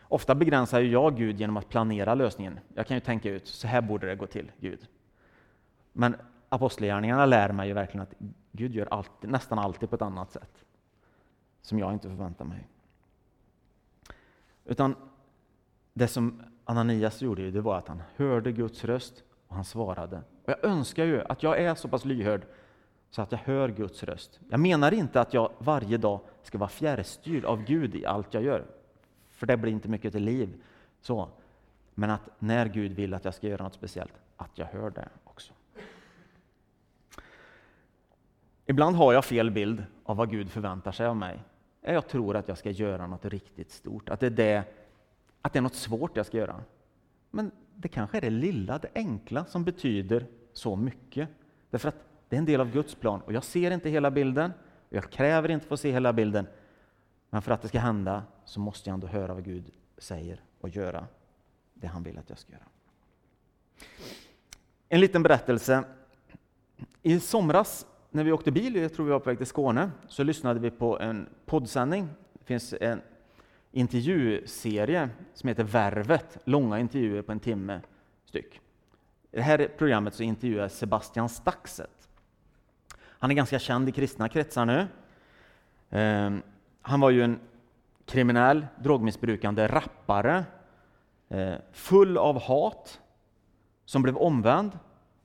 Ofta 0.00 0.34
begränsar 0.34 0.80
jag 0.80 1.16
Gud 1.16 1.40
genom 1.40 1.56
att 1.56 1.68
planera 1.68 2.14
lösningen. 2.14 2.60
Jag 2.74 2.86
kan 2.86 2.96
ju 2.96 3.00
tänka 3.00 3.30
ut, 3.30 3.46
så 3.46 3.66
här 3.66 3.80
borde 3.80 4.06
det 4.06 4.16
gå 4.16 4.26
till, 4.26 4.52
Gud. 4.60 4.86
Men 5.92 6.16
apostlagärningarna 6.48 7.26
lär 7.26 7.52
mig 7.52 7.68
ju 7.68 7.74
verkligen 7.74 8.02
att 8.02 8.14
Gud 8.52 8.74
gör 8.74 8.88
alltid, 8.90 9.30
nästan 9.30 9.58
alltid 9.58 9.90
på 9.90 9.96
ett 9.96 10.02
annat 10.02 10.32
sätt, 10.32 10.64
som 11.62 11.78
jag 11.78 11.92
inte 11.92 12.08
förväntar 12.08 12.44
mig. 12.44 12.68
Utan 14.64 14.96
det 15.94 16.08
som 16.08 16.42
Ananias 16.64 17.22
gjorde, 17.22 17.50
det 17.50 17.60
var 17.60 17.78
att 17.78 17.88
han 17.88 18.02
hörde 18.16 18.52
Guds 18.52 18.84
röst 18.84 19.22
och 19.48 19.54
han 19.54 19.64
svarade. 19.64 20.16
Och 20.16 20.50
jag 20.50 20.64
önskar 20.64 21.04
ju 21.04 21.22
att 21.22 21.42
jag 21.42 21.58
är 21.58 21.74
så 21.74 21.88
pass 21.88 22.04
lyhörd 22.04 22.46
så 23.10 23.22
att 23.22 23.32
jag 23.32 23.38
hör 23.38 23.68
Guds 23.68 24.02
röst. 24.02 24.40
Jag 24.48 24.60
menar 24.60 24.94
inte 24.94 25.20
att 25.20 25.34
jag 25.34 25.52
varje 25.58 25.98
dag 25.98 26.20
ska 26.42 26.58
vara 26.58 26.68
fjärrstyrd 26.68 27.44
av 27.44 27.64
Gud 27.64 27.94
i 27.94 28.06
allt 28.06 28.34
jag 28.34 28.42
gör, 28.42 28.66
för 29.28 29.46
det 29.46 29.56
blir 29.56 29.72
inte 29.72 29.88
mycket 29.88 30.12
till 30.12 30.24
liv. 30.24 30.62
Så. 31.00 31.28
Men 31.94 32.10
att 32.10 32.30
när 32.38 32.66
Gud 32.66 32.92
vill 32.92 33.14
att 33.14 33.24
jag 33.24 33.34
ska 33.34 33.48
göra 33.48 33.62
något 33.62 33.74
speciellt, 33.74 34.12
att 34.36 34.58
jag 34.58 34.66
hör 34.66 34.90
det 34.90 35.08
också. 35.24 35.52
Ibland 38.70 38.96
har 38.96 39.12
jag 39.12 39.24
fel 39.24 39.50
bild 39.50 39.84
av 40.04 40.16
vad 40.16 40.30
Gud 40.30 40.50
förväntar 40.50 40.92
sig 40.92 41.06
av 41.06 41.16
mig. 41.16 41.42
Jag 41.80 42.08
tror 42.08 42.36
att 42.36 42.48
jag 42.48 42.58
ska 42.58 42.70
göra 42.70 43.06
något 43.06 43.24
riktigt 43.24 43.70
stort, 43.70 44.08
att 44.08 44.20
det 44.20 44.26
är, 44.26 44.30
det, 44.30 44.64
att 45.42 45.52
det 45.52 45.58
är 45.58 45.62
något 45.62 45.74
svårt 45.74 46.16
jag 46.16 46.26
ska 46.26 46.36
göra. 46.36 46.60
Men 47.30 47.50
det 47.76 47.88
kanske 47.88 48.16
är 48.16 48.20
det 48.20 48.30
lilla, 48.30 48.78
det 48.78 48.88
enkla 48.94 49.44
som 49.44 49.64
betyder 49.64 50.26
så 50.52 50.76
mycket. 50.76 51.28
Därför 51.70 51.88
att 51.88 52.04
det 52.28 52.36
är 52.36 52.38
en 52.38 52.44
del 52.44 52.60
av 52.60 52.70
Guds 52.70 52.94
plan 52.94 53.20
och 53.20 53.32
jag 53.32 53.44
ser 53.44 53.70
inte 53.70 53.90
hela 53.90 54.10
bilden. 54.10 54.52
Jag 54.88 55.10
kräver 55.10 55.50
inte 55.50 55.64
att 55.64 55.68
få 55.68 55.76
se 55.76 55.92
hela 55.92 56.12
bilden. 56.12 56.46
Men 57.30 57.42
för 57.42 57.52
att 57.52 57.62
det 57.62 57.68
ska 57.68 57.78
hända 57.78 58.22
så 58.44 58.60
måste 58.60 58.90
jag 58.90 58.94
ändå 58.94 59.06
höra 59.06 59.34
vad 59.34 59.44
Gud 59.44 59.70
säger 59.98 60.42
och 60.60 60.68
göra 60.68 61.06
det 61.74 61.86
han 61.86 62.02
vill 62.02 62.18
att 62.18 62.28
jag 62.28 62.38
ska 62.38 62.52
göra. 62.52 62.66
En 64.88 65.00
liten 65.00 65.22
berättelse. 65.22 65.84
I 67.02 67.20
somras 67.20 67.86
när 68.10 68.24
vi 68.24 68.32
åkte 68.32 68.50
bil, 68.50 68.76
jag 68.76 68.94
tror 68.94 69.06
vi 69.06 69.12
var 69.12 69.20
på 69.20 69.30
väg 69.30 69.38
till 69.38 69.46
Skåne, 69.46 69.90
så 70.08 70.22
lyssnade 70.22 70.60
vi 70.60 70.70
på 70.70 71.00
en 71.00 71.28
poddsändning. 71.46 72.08
Det 72.32 72.44
finns 72.44 72.74
en 72.80 73.00
intervjuserie 73.72 75.08
som 75.34 75.48
heter 75.48 75.64
Värvet, 75.64 76.38
långa 76.44 76.78
intervjuer 76.78 77.22
på 77.22 77.32
en 77.32 77.40
timme 77.40 77.80
styck. 78.24 78.60
I 79.32 79.36
det 79.36 79.42
här 79.42 79.70
programmet 79.78 80.14
så 80.14 80.22
intervjuar 80.22 80.68
Sebastian 80.68 81.28
Staxet 81.28 82.00
han 83.20 83.30
är 83.30 83.34
ganska 83.34 83.58
känd 83.58 83.88
i 83.88 83.92
kristna 83.92 84.28
kretsar 84.28 84.66
nu. 84.66 84.86
Ehm, 85.90 86.42
han 86.82 87.00
var 87.00 87.10
ju 87.10 87.22
en 87.22 87.40
kriminell, 88.06 88.66
drogmissbrukande 88.82 89.66
rappare, 89.66 90.44
eh, 91.28 91.54
full 91.72 92.18
av 92.18 92.40
hat, 92.40 93.00
som 93.84 94.02
blev 94.02 94.16
omvänd 94.16 94.78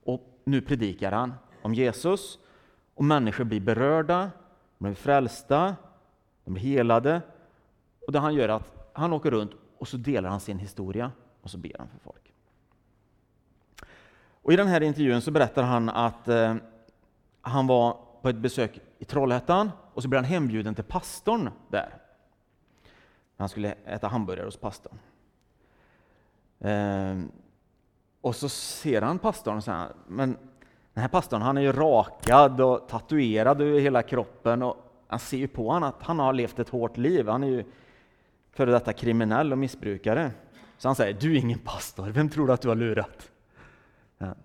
och 0.04 0.40
nu 0.44 0.62
predikar 0.62 1.12
han 1.12 1.34
om 1.62 1.74
Jesus 1.74 2.40
och 2.96 3.06
människor 3.06 3.44
blir 3.44 3.60
berörda, 3.60 4.32
de 4.78 4.84
blir 4.84 4.96
frälsta, 4.96 5.76
de 6.44 6.54
blir 6.54 6.64
helade. 6.64 7.22
Och 8.08 8.12
det 8.12 8.20
han 8.20 8.34
gör 8.34 8.50
är 8.50 8.54
att 8.54 8.90
han 8.94 9.14
åker 9.14 9.32
runt 9.32 9.52
och 9.78 9.88
så 9.88 9.98
delar 9.98 10.30
han 10.30 10.40
sin 10.40 10.60
historia 10.60 11.12
och 11.42 11.50
så 11.50 11.58
ber 11.58 11.76
han 11.80 11.88
för 11.88 12.00
folk. 12.00 12.34
Och 14.42 14.54
I 14.54 14.56
den 14.56 14.68
här 14.68 14.82
intervjun 14.82 15.22
så 15.22 15.32
berättar 15.32 15.64
han 15.64 15.90
att 15.90 16.28
eh, 16.28 16.56
han 17.42 17.68
var 17.68 17.98
på 18.22 18.30
ett 18.30 18.36
besök 18.36 18.80
i 19.00 19.06
Trollhättan 19.06 19.72
och 19.94 20.04
så 20.04 20.10
blev 20.10 20.22
han 20.22 20.32
hembjuden 20.32 20.76
till 20.76 20.84
pastorn 20.84 21.50
där. 21.70 22.02
Han 23.38 23.50
skulle 23.50 23.72
äta 23.86 24.08
hamburgare 24.08 24.46
hos 24.46 24.58
pastorn. 24.58 25.00
Eh, 26.60 27.22
och 28.22 28.36
så 28.36 28.50
ser 28.50 29.02
han 29.02 29.20
pastorn 29.20 29.58
och 29.58 29.64
säger, 29.64 29.88
men 30.08 30.38
den 30.96 31.02
här 31.02 31.08
pastorn 31.08 31.42
han 31.42 31.58
är 31.58 31.62
ju 31.62 31.72
rakad 31.72 32.62
och 32.62 32.88
tatuerad 32.88 33.62
över 33.62 33.80
hela 33.80 34.04
kroppen 34.04 34.64
och 34.64 34.78
han 35.08 35.20
ser 35.20 35.38
ju 35.38 35.48
på 35.48 35.68
honom 35.68 35.90
att 35.90 36.04
han 36.04 36.20
har 36.20 36.34
levt 36.34 36.60
ett 36.60 36.70
hårt 36.70 36.98
liv. 36.98 37.28
Han 37.28 37.44
är 37.44 37.48
ju 37.48 37.64
före 38.52 38.72
detta 38.72 38.94
kriminell 38.94 39.52
och 39.52 39.58
missbrukare. 39.58 40.32
Så 40.78 40.88
han 40.88 40.96
säger, 40.96 41.14
du 41.14 41.36
är 41.36 41.40
ingen 41.40 41.60
pastor, 41.60 42.10
vem 42.10 42.30
tror 42.30 42.48
du 42.48 42.54
att 42.54 42.62
du 42.62 42.68
har 42.68 42.76
lurat? 42.76 43.32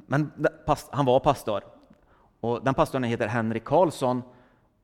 Men 0.06 0.32
han 0.90 1.04
var 1.04 1.20
pastor 1.20 1.62
och 2.40 2.64
den 2.64 2.74
pastorn 2.74 3.02
heter 3.02 3.28
Henrik 3.28 3.64
Karlsson 3.64 4.22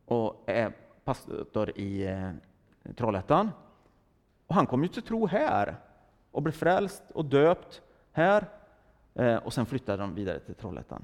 och 0.05 0.45
är 0.47 0.73
pastor 1.05 1.79
i 1.79 2.07
eh, 2.07 2.31
Trollhättan. 2.97 3.51
Och 4.47 4.55
han 4.55 4.67
kom 4.67 4.83
ju 4.83 4.89
till 4.89 5.03
tro 5.03 5.27
här 5.27 5.77
och 6.31 6.43
blev 6.43 6.53
frälst 6.53 7.03
och 7.15 7.25
döpt 7.25 7.83
här. 8.13 8.49
Eh, 9.15 9.37
och 9.37 9.53
sen 9.53 9.67
flyttade 9.67 10.03
de 10.03 10.15
vidare 10.15 10.39
till 10.39 10.55
Trollhättan. 10.55 11.03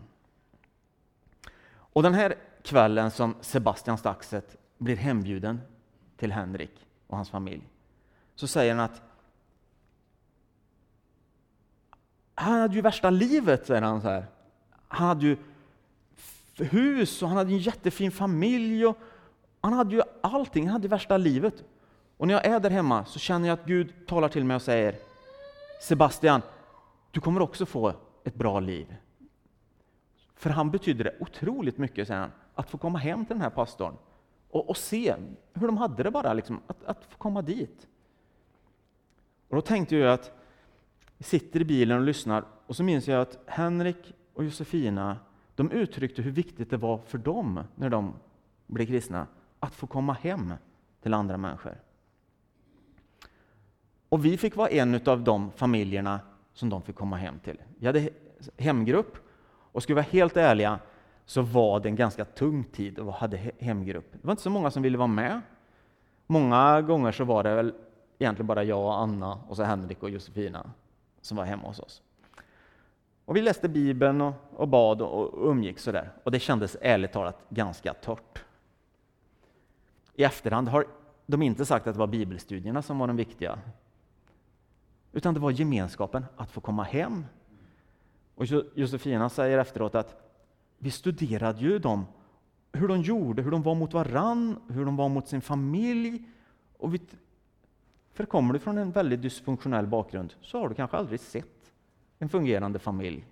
Och 1.93 2.03
den 2.03 2.15
här 2.15 2.35
kvällen 2.63 3.11
som 3.11 3.35
Sebastian 3.41 3.99
Staxet 3.99 4.57
blir 4.79 4.97
hembjuden 4.97 5.61
till 6.17 6.33
Henrik 6.33 6.87
och 7.07 7.17
hans 7.17 7.31
familj, 7.31 7.69
så 8.35 8.47
säger 8.47 8.75
han 8.75 8.85
att 8.85 9.03
han 12.35 12.61
hade 12.61 12.75
ju 12.75 12.81
värsta 12.81 13.11
livet, 13.11 13.67
säger 13.67 13.83
han 13.83 14.03
så 14.03 14.09
här. 14.09 14.27
Han 14.89 15.09
hade 15.09 15.27
ju 15.27 15.37
hus 16.57 17.23
och 17.23 17.29
han 17.29 17.37
hade 17.37 17.53
en 17.53 17.59
jättefin 17.59 18.13
familj. 18.13 18.87
Och 18.87 18.99
han 19.61 19.73
hade 19.73 19.95
ju 19.95 20.03
allting, 20.21 20.67
han 20.67 20.73
hade 20.73 20.89
värsta 20.89 21.17
livet. 21.17 21.65
Och 22.17 22.27
när 22.27 22.35
jag 22.35 22.45
är 22.45 22.61
där 22.61 22.71
hemma 22.71 23.05
så 23.05 23.19
känner 23.19 23.49
jag 23.49 23.59
att 23.59 23.67
Gud 23.67 24.07
talar 24.07 24.29
till 24.29 24.45
mig 24.45 24.55
och 24.55 24.63
säger 24.63 24.97
Sebastian, 25.83 26.43
du 27.11 27.21
kommer 27.21 27.43
också 27.43 27.67
få 27.67 27.95
ett 28.25 28.35
bra 28.35 28.61
liv. 28.61 28.97
För 30.43 30.51
han 30.51 30.71
betydde 30.71 31.05
det 31.05 31.15
otroligt 31.21 31.79
mycket, 31.79 32.09
säger 32.09 32.21
han, 32.21 32.31
att 32.55 32.71
få 32.71 32.79
komma 32.79 32.99
hem 32.99 33.25
till 33.25 33.35
den 33.35 33.43
här 33.43 33.51
pastorn 33.51 33.95
och, 34.51 34.69
och 34.71 34.77
se 34.77 35.15
hur 35.53 35.67
de 35.67 35.77
hade 35.77 36.03
det 36.03 36.11
bara, 36.11 36.33
liksom, 36.33 36.61
att, 36.67 36.85
att 36.85 37.05
få 37.05 37.19
komma 37.19 37.43
dit. 37.43 37.87
Och 39.49 39.57
då 39.57 39.63
tänkte 39.63 39.97
jag 39.97 40.13
att 40.13 40.33
jag 41.19 41.27
sitter 41.27 41.61
i 41.61 41.65
bilen 41.65 41.99
och 41.99 42.05
lyssnar 42.05 42.45
och 42.67 42.77
så 42.77 42.83
minns 42.83 43.09
jag 43.09 43.21
att 43.21 43.39
Henrik 43.47 44.15
och 44.35 44.45
Josefina 44.45 45.17
de 45.55 45.71
uttryckte 45.71 46.23
hur 46.23 46.31
viktigt 46.31 46.71
det 46.71 46.77
var 46.77 46.99
för 46.99 47.19
dem, 47.19 47.61
när 47.75 47.91
de 47.91 48.15
blev 48.67 48.87
kristna, 48.87 49.27
att 49.61 49.75
få 49.75 49.87
komma 49.87 50.13
hem 50.13 50.55
till 51.03 51.15
andra 51.15 51.37
människor. 51.37 51.81
Och 54.09 54.25
vi 54.25 54.37
fick 54.37 54.57
vara 54.57 54.69
en 54.69 55.01
av 55.07 55.25
de 55.25 55.51
familjerna 55.51 56.21
som 56.53 56.69
de 56.69 56.83
fick 56.83 56.97
komma 56.97 57.17
hem 57.17 57.39
till. 57.45 57.63
Vi 57.79 57.87
hade 57.87 58.11
hemgrupp, 58.57 59.17
och 59.73 59.83
ska 59.83 59.93
vi 59.93 59.95
vara 59.95 60.07
helt 60.11 60.37
ärliga 60.37 60.79
så 61.25 61.43
var 61.43 61.81
det 61.81 61.89
en 61.89 61.97
ganska 61.97 62.25
tung 62.25 62.65
tid 62.65 62.99
att 62.99 63.15
ha 63.15 63.29
hemgrupp. 63.59 64.13
Det 64.13 64.27
var 64.27 64.33
inte 64.33 64.43
så 64.43 64.51
många 64.51 64.71
som 64.71 64.83
ville 64.83 64.99
vara 64.99 65.07
med. 65.07 65.41
Många 66.27 66.83
gånger 66.83 67.13
så 67.13 67.25
var 67.25 67.43
det 67.43 67.55
väl 67.55 67.75
egentligen 68.19 68.47
bara 68.47 68.65
jag 68.65 68.85
och 68.85 68.99
Anna 68.99 69.39
och 69.49 69.57
så 69.57 69.63
Henrik 69.63 70.03
och 70.03 70.11
Josefina 70.11 70.71
som 71.21 71.37
var 71.37 71.45
hemma 71.45 71.69
hos 71.69 71.79
oss. 71.79 72.03
Och 73.25 73.37
vi 73.37 73.43
läste 73.43 73.69
Bibeln 73.69 74.21
och, 74.21 74.35
och 74.57 74.69
bad 74.69 75.03
och, 75.03 75.35
och 75.35 75.51
umgicks 75.51 75.83
sådär. 75.83 76.11
Och 76.25 76.31
det 76.31 76.41
kändes 76.41 76.77
ärligt 76.81 77.13
talat 77.13 77.39
ganska 77.49 77.95
torrt. 77.95 78.45
I 80.15 80.25
efterhand 80.25 80.69
har 80.69 80.87
de 81.27 81.43
inte 81.43 81.67
sagt 81.67 81.87
att 81.87 81.95
det 81.95 81.99
var 81.99 82.07
bibelstudierna 82.07 82.83
som 82.83 82.99
var 82.99 83.07
de 83.07 83.17
viktiga. 83.17 83.59
Utan 85.13 85.35
det 85.35 85.41
var 85.41 85.51
gemenskapen, 85.51 86.25
att 86.37 86.51
få 86.51 86.61
komma 86.61 86.83
hem. 86.83 87.25
Och 88.43 88.49
Josefina 88.75 89.29
säger 89.29 89.59
efteråt 89.59 89.95
att 89.95 90.17
vi 90.79 90.91
studerade 90.91 91.61
ju 91.61 91.79
dem, 91.79 92.07
hur 92.73 92.89
de 92.89 93.03
gjorde, 93.03 93.43
hur 93.43 93.51
de 93.51 93.63
var 93.63 93.75
mot 93.75 93.95
varann, 93.95 94.57
hur 94.69 94.85
de 94.85 94.97
var 94.97 95.09
mot 95.09 95.29
sin 95.29 95.41
familj. 95.41 96.23
Och 96.79 96.95
vi, 96.95 97.01
för 98.15 98.25
kommer 98.25 98.53
du 98.53 98.59
från 98.59 98.79
en 98.79 98.91
väldigt 98.91 99.23
dysfunktionell 99.23 99.87
bakgrund 99.87 100.35
så 100.41 100.59
har 100.59 100.69
du 100.69 100.75
kanske 100.75 100.97
aldrig 100.97 101.21
sett 101.21 101.73
en 102.19 102.29
fungerande 102.29 102.79
familj. 102.79 103.27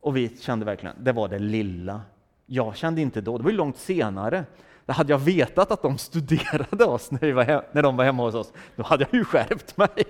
Och 0.00 0.16
vi 0.16 0.36
kände 0.36 0.64
verkligen, 0.64 0.96
det 1.04 1.12
var 1.12 1.28
det 1.28 1.38
lilla. 1.38 2.00
Jag 2.46 2.76
kände 2.76 3.00
inte 3.00 3.20
då, 3.20 3.38
det 3.38 3.44
var 3.44 3.50
ju 3.50 3.56
långt 3.56 3.76
senare. 3.76 4.44
Då 4.86 4.92
hade 4.92 5.12
jag 5.12 5.18
vetat 5.18 5.70
att 5.70 5.82
de 5.82 5.98
studerade 5.98 6.84
oss 6.84 7.10
när, 7.10 7.20
vi 7.20 7.32
var 7.32 7.44
hem, 7.44 7.62
när 7.72 7.82
de 7.82 7.96
var 7.96 8.04
hemma 8.04 8.22
hos 8.22 8.34
oss, 8.34 8.52
då 8.76 8.82
hade 8.82 9.06
jag 9.10 9.14
ju 9.14 9.24
skärpt 9.24 9.76
mig. 9.76 10.04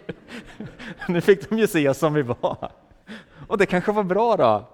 Nu 1.09 1.21
fick 1.21 1.51
de 1.51 1.59
ju 1.59 1.67
se 1.67 1.89
oss 1.89 1.99
som 1.99 2.15
vi 2.15 2.23
var. 2.23 2.73
Och 3.47 3.59
det 3.59 3.67
kanske 3.67 3.93
var 3.93 4.05
bra 4.05 4.37
då. 4.37 4.69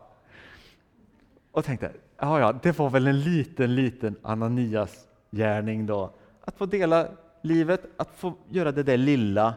Och 1.51 1.64
tänkte, 1.64 1.92
ja, 2.18 2.40
ja, 2.40 2.53
det 2.62 2.79
var 2.79 2.90
väl 2.90 3.07
en 3.07 3.21
liten, 3.21 3.75
liten 3.75 4.16
Ananias 4.23 5.09
gärning 5.31 5.87
då. 5.87 6.11
Att 6.40 6.57
få 6.57 6.66
dela 6.66 7.09
livet, 7.42 7.85
att 7.97 8.11
få 8.16 8.35
göra 8.49 8.73
det 8.73 8.83
där 8.83 8.97
lilla. 8.97 9.55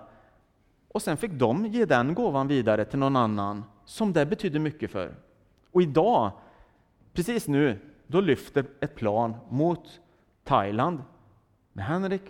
Och 0.88 1.02
sen 1.02 1.18
fick 1.18 1.32
de 1.32 1.66
ge 1.66 1.86
den 1.86 2.14
gåvan 2.14 2.48
vidare 2.48 2.86
till 2.86 3.00
någon 3.00 3.16
annan 3.16 3.64
som 3.86 4.14
det 4.14 4.26
betydde 4.26 4.60
mycket 4.60 4.92
för. 4.92 5.16
Och 5.72 5.82
idag, 5.82 6.32
precis 7.14 7.48
nu, 7.48 7.80
då 8.08 8.22
lyfter 8.22 8.66
ett 8.80 8.96
plan 8.96 9.36
mot 9.50 10.00
Thailand 10.44 11.02
med 11.74 11.86
Henrik 11.86 12.22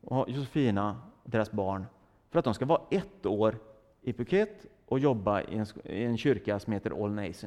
och 0.00 0.30
Josefina 0.30 0.96
och 1.24 1.30
deras 1.30 1.50
barn 1.50 1.86
för 2.30 2.38
att 2.38 2.44
de 2.44 2.54
ska 2.54 2.66
vara 2.66 2.82
ett 2.90 3.26
år 3.26 3.58
i 4.02 4.12
Phuket 4.12 4.66
och 4.88 4.98
jobba 4.98 5.42
i 5.42 5.58
en, 5.58 5.66
i 5.84 6.04
en 6.04 6.18
kyrka 6.18 6.58
som 6.58 6.72
heter 6.72 7.04
All 7.04 7.12
Nations, 7.12 7.46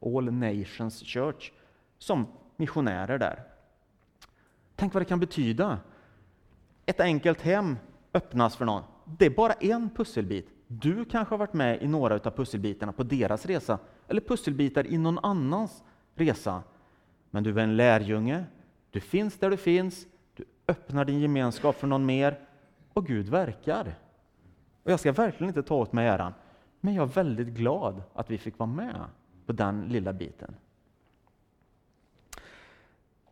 All 0.00 0.32
Nations 0.32 1.02
Church 1.02 1.52
som 1.98 2.26
missionärer 2.56 3.18
där. 3.18 3.42
Tänk 4.76 4.94
vad 4.94 5.00
det 5.00 5.06
kan 5.06 5.20
betyda. 5.20 5.78
Ett 6.86 7.00
enkelt 7.00 7.40
hem 7.40 7.76
öppnas 8.14 8.56
för 8.56 8.64
någon. 8.64 8.82
Det 9.18 9.26
är 9.26 9.30
bara 9.30 9.52
en 9.52 9.90
pusselbit. 9.90 10.48
Du 10.66 11.04
kanske 11.04 11.32
har 11.32 11.38
varit 11.38 11.52
med 11.52 11.82
i 11.82 11.88
några 11.88 12.14
av 12.14 12.30
pusselbitarna 12.30 12.92
på 12.92 13.02
deras 13.02 13.46
resa, 13.46 13.78
eller 14.08 14.20
pusselbitar 14.20 14.86
i 14.86 14.98
någon 14.98 15.18
annans 15.18 15.82
resa. 16.14 16.62
Men 17.30 17.42
du 17.42 17.50
är 17.50 17.64
en 17.64 17.76
lärjunge, 17.76 18.44
du 18.90 19.00
finns 19.00 19.38
där 19.38 19.50
du 19.50 19.56
finns, 19.56 20.06
du 20.36 20.44
öppnar 20.68 21.04
din 21.04 21.20
gemenskap 21.20 21.76
för 21.76 21.86
någon 21.86 22.06
mer 22.06 22.38
och 22.92 23.06
Gud 23.06 23.28
verkar. 23.28 23.94
Och 24.82 24.90
jag 24.90 25.00
ska 25.00 25.12
verkligen 25.12 25.48
inte 25.48 25.62
ta 25.62 25.74
åt 25.74 25.92
mig 25.92 26.06
äran, 26.06 26.32
men 26.80 26.94
jag 26.94 27.02
är 27.02 27.12
väldigt 27.12 27.48
glad 27.48 28.02
att 28.14 28.30
vi 28.30 28.38
fick 28.38 28.58
vara 28.58 28.70
med 28.70 29.04
på 29.46 29.52
den 29.52 29.84
lilla 29.88 30.12
biten. 30.12 30.54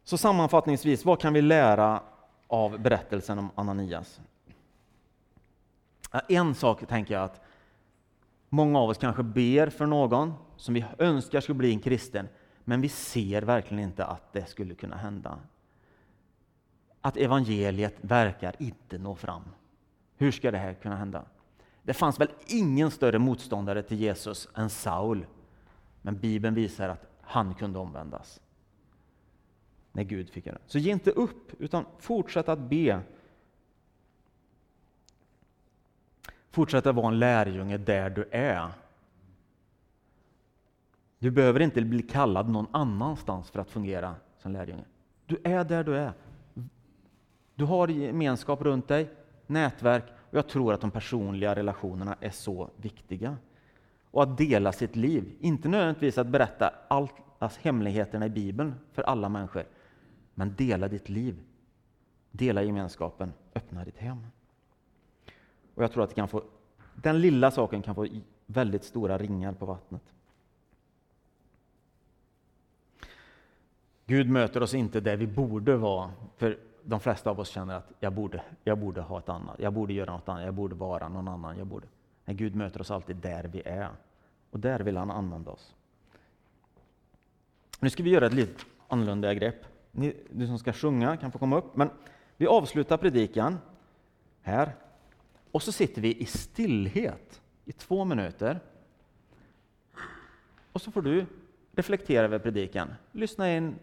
Så 0.05 0.19
sammanfattningsvis, 0.19 1.05
vad 1.05 1.21
kan 1.21 1.33
vi 1.33 1.43
lära 1.43 2.03
av 2.47 2.81
berättelsen 2.81 3.39
om 3.39 3.51
Ananias? 3.55 4.21
En 6.29 6.55
sak 6.55 6.87
tänker 6.87 7.15
jag 7.15 7.25
att 7.25 7.41
många 8.49 8.79
av 8.79 8.91
oss 8.91 8.99
kanske 8.99 9.23
ber 9.23 9.71
för 9.71 9.87
någon 9.87 10.35
som 10.57 10.75
vi 10.75 10.85
önskar 10.99 11.41
skulle 11.41 11.59
bli 11.59 11.73
en 11.73 11.81
kristen, 11.81 12.29
men 12.65 12.81
vi 12.81 12.89
ser 12.89 13.43
verkligen 13.43 13.85
inte 13.85 14.05
att 14.05 14.33
det 14.33 14.49
skulle 14.49 14.75
kunna 14.75 14.97
hända. 14.97 15.39
Att 17.01 17.17
evangeliet 17.17 17.97
verkar 18.01 18.55
inte 18.59 18.99
nå 18.99 19.15
fram. 19.15 19.43
Hur 20.17 20.33
ska 20.33 20.51
det 20.51 20.59
här 20.59 20.75
kunna 20.75 20.97
hända? 20.97 21.25
Det 21.87 21.95
fanns 21.95 22.21
väl 22.21 22.29
ingen 22.47 22.91
större 22.91 23.19
motståndare 23.19 23.83
till 23.83 24.01
Jesus 24.01 24.49
än 24.55 24.71
Saul, 24.71 25.27
men 26.03 26.19
Bibeln 26.19 26.55
visar 26.55 26.89
att 26.89 27.07
han 27.21 27.55
kunde 27.55 27.79
omvändas 27.79 28.41
när 29.93 30.03
Gud 30.03 30.31
fick 30.31 30.47
göra 30.47 30.59
det. 30.59 30.71
Så 30.71 30.79
ge 30.79 30.93
inte 30.93 31.11
upp, 31.11 31.61
utan 31.63 31.85
fortsätt 31.99 32.49
att 32.49 32.59
be. 32.59 33.01
Fortsätt 36.51 36.87
att 36.87 36.95
vara 36.95 37.09
en 37.09 37.19
lärjunge 37.19 37.79
där 37.79 38.11
du 38.11 38.29
är. 38.31 38.73
Du 41.19 41.31
behöver 41.31 41.61
inte 41.61 41.83
bli 41.83 42.03
kallad 42.03 42.49
någon 42.49 42.67
annanstans 42.71 43.51
för 43.51 43.61
att 43.61 43.71
fungera 43.71 44.15
som 44.39 44.53
lärjunge. 44.53 44.85
Du 45.27 45.41
är 45.45 45.65
där 45.65 45.85
du 45.85 45.97
är. 45.97 46.13
Du 47.55 47.65
har 47.65 47.89
gemenskap 47.89 48.63
runt 48.63 48.89
dig, 48.89 49.11
nätverk, 49.47 50.05
och 50.31 50.39
jag 50.39 50.49
tror 50.49 50.73
att 50.73 50.81
de 50.81 50.91
personliga 50.91 51.55
relationerna 51.55 52.17
är 52.21 52.31
så 52.31 52.71
viktiga. 52.77 53.37
Och 54.11 54.23
att 54.23 54.39
dela 54.39 54.73
sitt 54.73 54.97
liv, 54.97 55.37
inte 55.41 55.69
nödvändigtvis 55.69 56.19
att 56.19 56.27
berätta 56.27 56.73
allt, 56.89 57.15
alltså 57.39 57.61
hemligheterna 57.63 58.27
i 58.27 58.31
Bibeln 58.31 58.75
för 58.93 59.03
alla 59.03 59.29
människor, 59.29 59.65
men 60.35 60.55
dela 60.55 60.89
ditt 60.89 61.09
liv. 61.09 61.37
Dela 62.31 62.63
gemenskapen, 62.63 63.33
öppna 63.55 63.85
ditt 63.85 63.99
hem. 63.99 64.27
Och 65.75 65.83
jag 65.83 65.93
tror 65.93 66.05
att 66.05 66.11
det 66.11 66.15
kan 66.15 66.29
få, 66.29 66.43
den 66.95 67.21
lilla 67.21 67.51
saken 67.51 67.83
kan 67.83 67.95
få 67.95 68.07
väldigt 68.47 68.85
stora 68.85 69.19
ringar 69.19 69.53
på 69.53 69.67
vattnet. 69.67 70.03
Gud 74.07 74.31
möter 74.31 74.63
oss 74.63 74.75
inte 74.75 75.01
där 75.01 75.17
vi 75.17 75.27
borde 75.27 75.77
vara, 75.77 76.11
för 76.37 76.59
de 76.89 77.01
flesta 77.01 77.31
av 77.31 77.41
oss 77.41 77.49
känner 77.49 77.75
att 77.75 77.93
jag 78.01 78.13
borde, 78.13 78.43
jag 78.65 78.79
borde 78.79 79.01
ha 79.01 79.19
ett 79.19 79.29
annat, 79.29 79.57
jag 79.59 79.73
borde 79.73 79.93
göra 79.93 80.13
något 80.13 80.29
annat, 80.29 80.45
jag 80.45 80.55
borde 80.55 80.75
vara 80.75 81.09
någon 81.09 81.29
annan. 81.29 81.59
Jag 81.59 81.67
borde. 81.67 81.87
Men 82.25 82.37
Gud 82.37 82.55
möter 82.55 82.81
oss 82.81 82.91
alltid 82.91 83.17
där 83.17 83.45
vi 83.45 83.63
är. 83.65 83.91
Och 84.51 84.61
där 84.61 84.81
vill 84.81 84.97
han 84.97 85.11
använda 85.11 85.51
oss. 85.51 85.75
Nu 87.81 87.91
ska 87.91 88.03
vi 88.03 88.11
göra 88.11 88.27
ett 88.27 88.33
lite 88.33 88.65
annorlunda 88.89 89.35
grepp. 89.35 89.65
Ni, 89.91 90.17
du 90.31 90.47
som 90.47 90.59
ska 90.59 90.73
sjunga 90.73 91.17
kan 91.17 91.33
få 91.33 91.39
komma 91.39 91.57
upp. 91.57 91.77
Men 91.77 91.91
vi 92.37 92.47
avslutar 92.47 92.97
predikan 92.97 93.59
här. 94.43 94.75
Och 95.51 95.63
så 95.63 95.73
sitter 95.73 96.03
vi 96.03 96.17
i 96.17 96.27
stillhet 96.27 97.41
i 97.65 97.73
två 97.73 98.05
minuter. 98.05 98.61
Och 100.73 100.83
så 100.83 100.91
får 100.91 101.03
du 101.03 101.27
reflektera 101.73 102.25
över 102.25 102.39
predikan. 102.39 102.95
Lyssna 103.13 103.53
in 103.53 103.75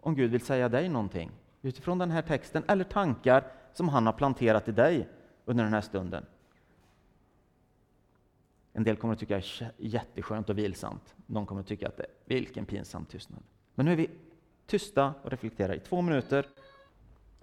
om 0.00 0.14
Gud 0.14 0.30
vill 0.30 0.40
säga 0.40 0.68
dig 0.68 0.88
någonting 0.88 1.30
utifrån 1.62 1.98
den 1.98 2.10
här 2.10 2.22
texten 2.22 2.64
eller 2.68 2.84
tankar 2.84 3.44
som 3.72 3.88
han 3.88 4.06
har 4.06 4.12
planterat 4.12 4.68
i 4.68 4.72
dig 4.72 5.08
under 5.44 5.64
den 5.64 5.72
här 5.72 5.80
stunden. 5.80 6.26
En 8.72 8.84
del 8.84 8.96
kommer 8.96 9.14
att 9.14 9.20
tycka 9.20 9.36
att 9.36 9.58
det 9.58 9.64
är 9.64 9.72
jätteskönt 9.76 10.50
och 10.50 10.58
vilsamt. 10.58 11.14
Någon 11.26 11.46
kommer 11.46 11.60
att 11.60 11.66
tycka 11.66 11.88
att 11.88 11.96
det 11.96 12.02
är 12.02 12.08
vilken 12.24 12.66
pinsam 12.66 13.04
tystnad. 13.04 13.42
Men 13.74 13.86
nu 13.86 13.92
är 13.92 13.96
vi 13.96 14.10
tysta 14.66 15.14
och 15.22 15.30
reflekterar 15.30 15.74
i 15.74 15.80
två 15.80 16.02
minuter 16.02 16.46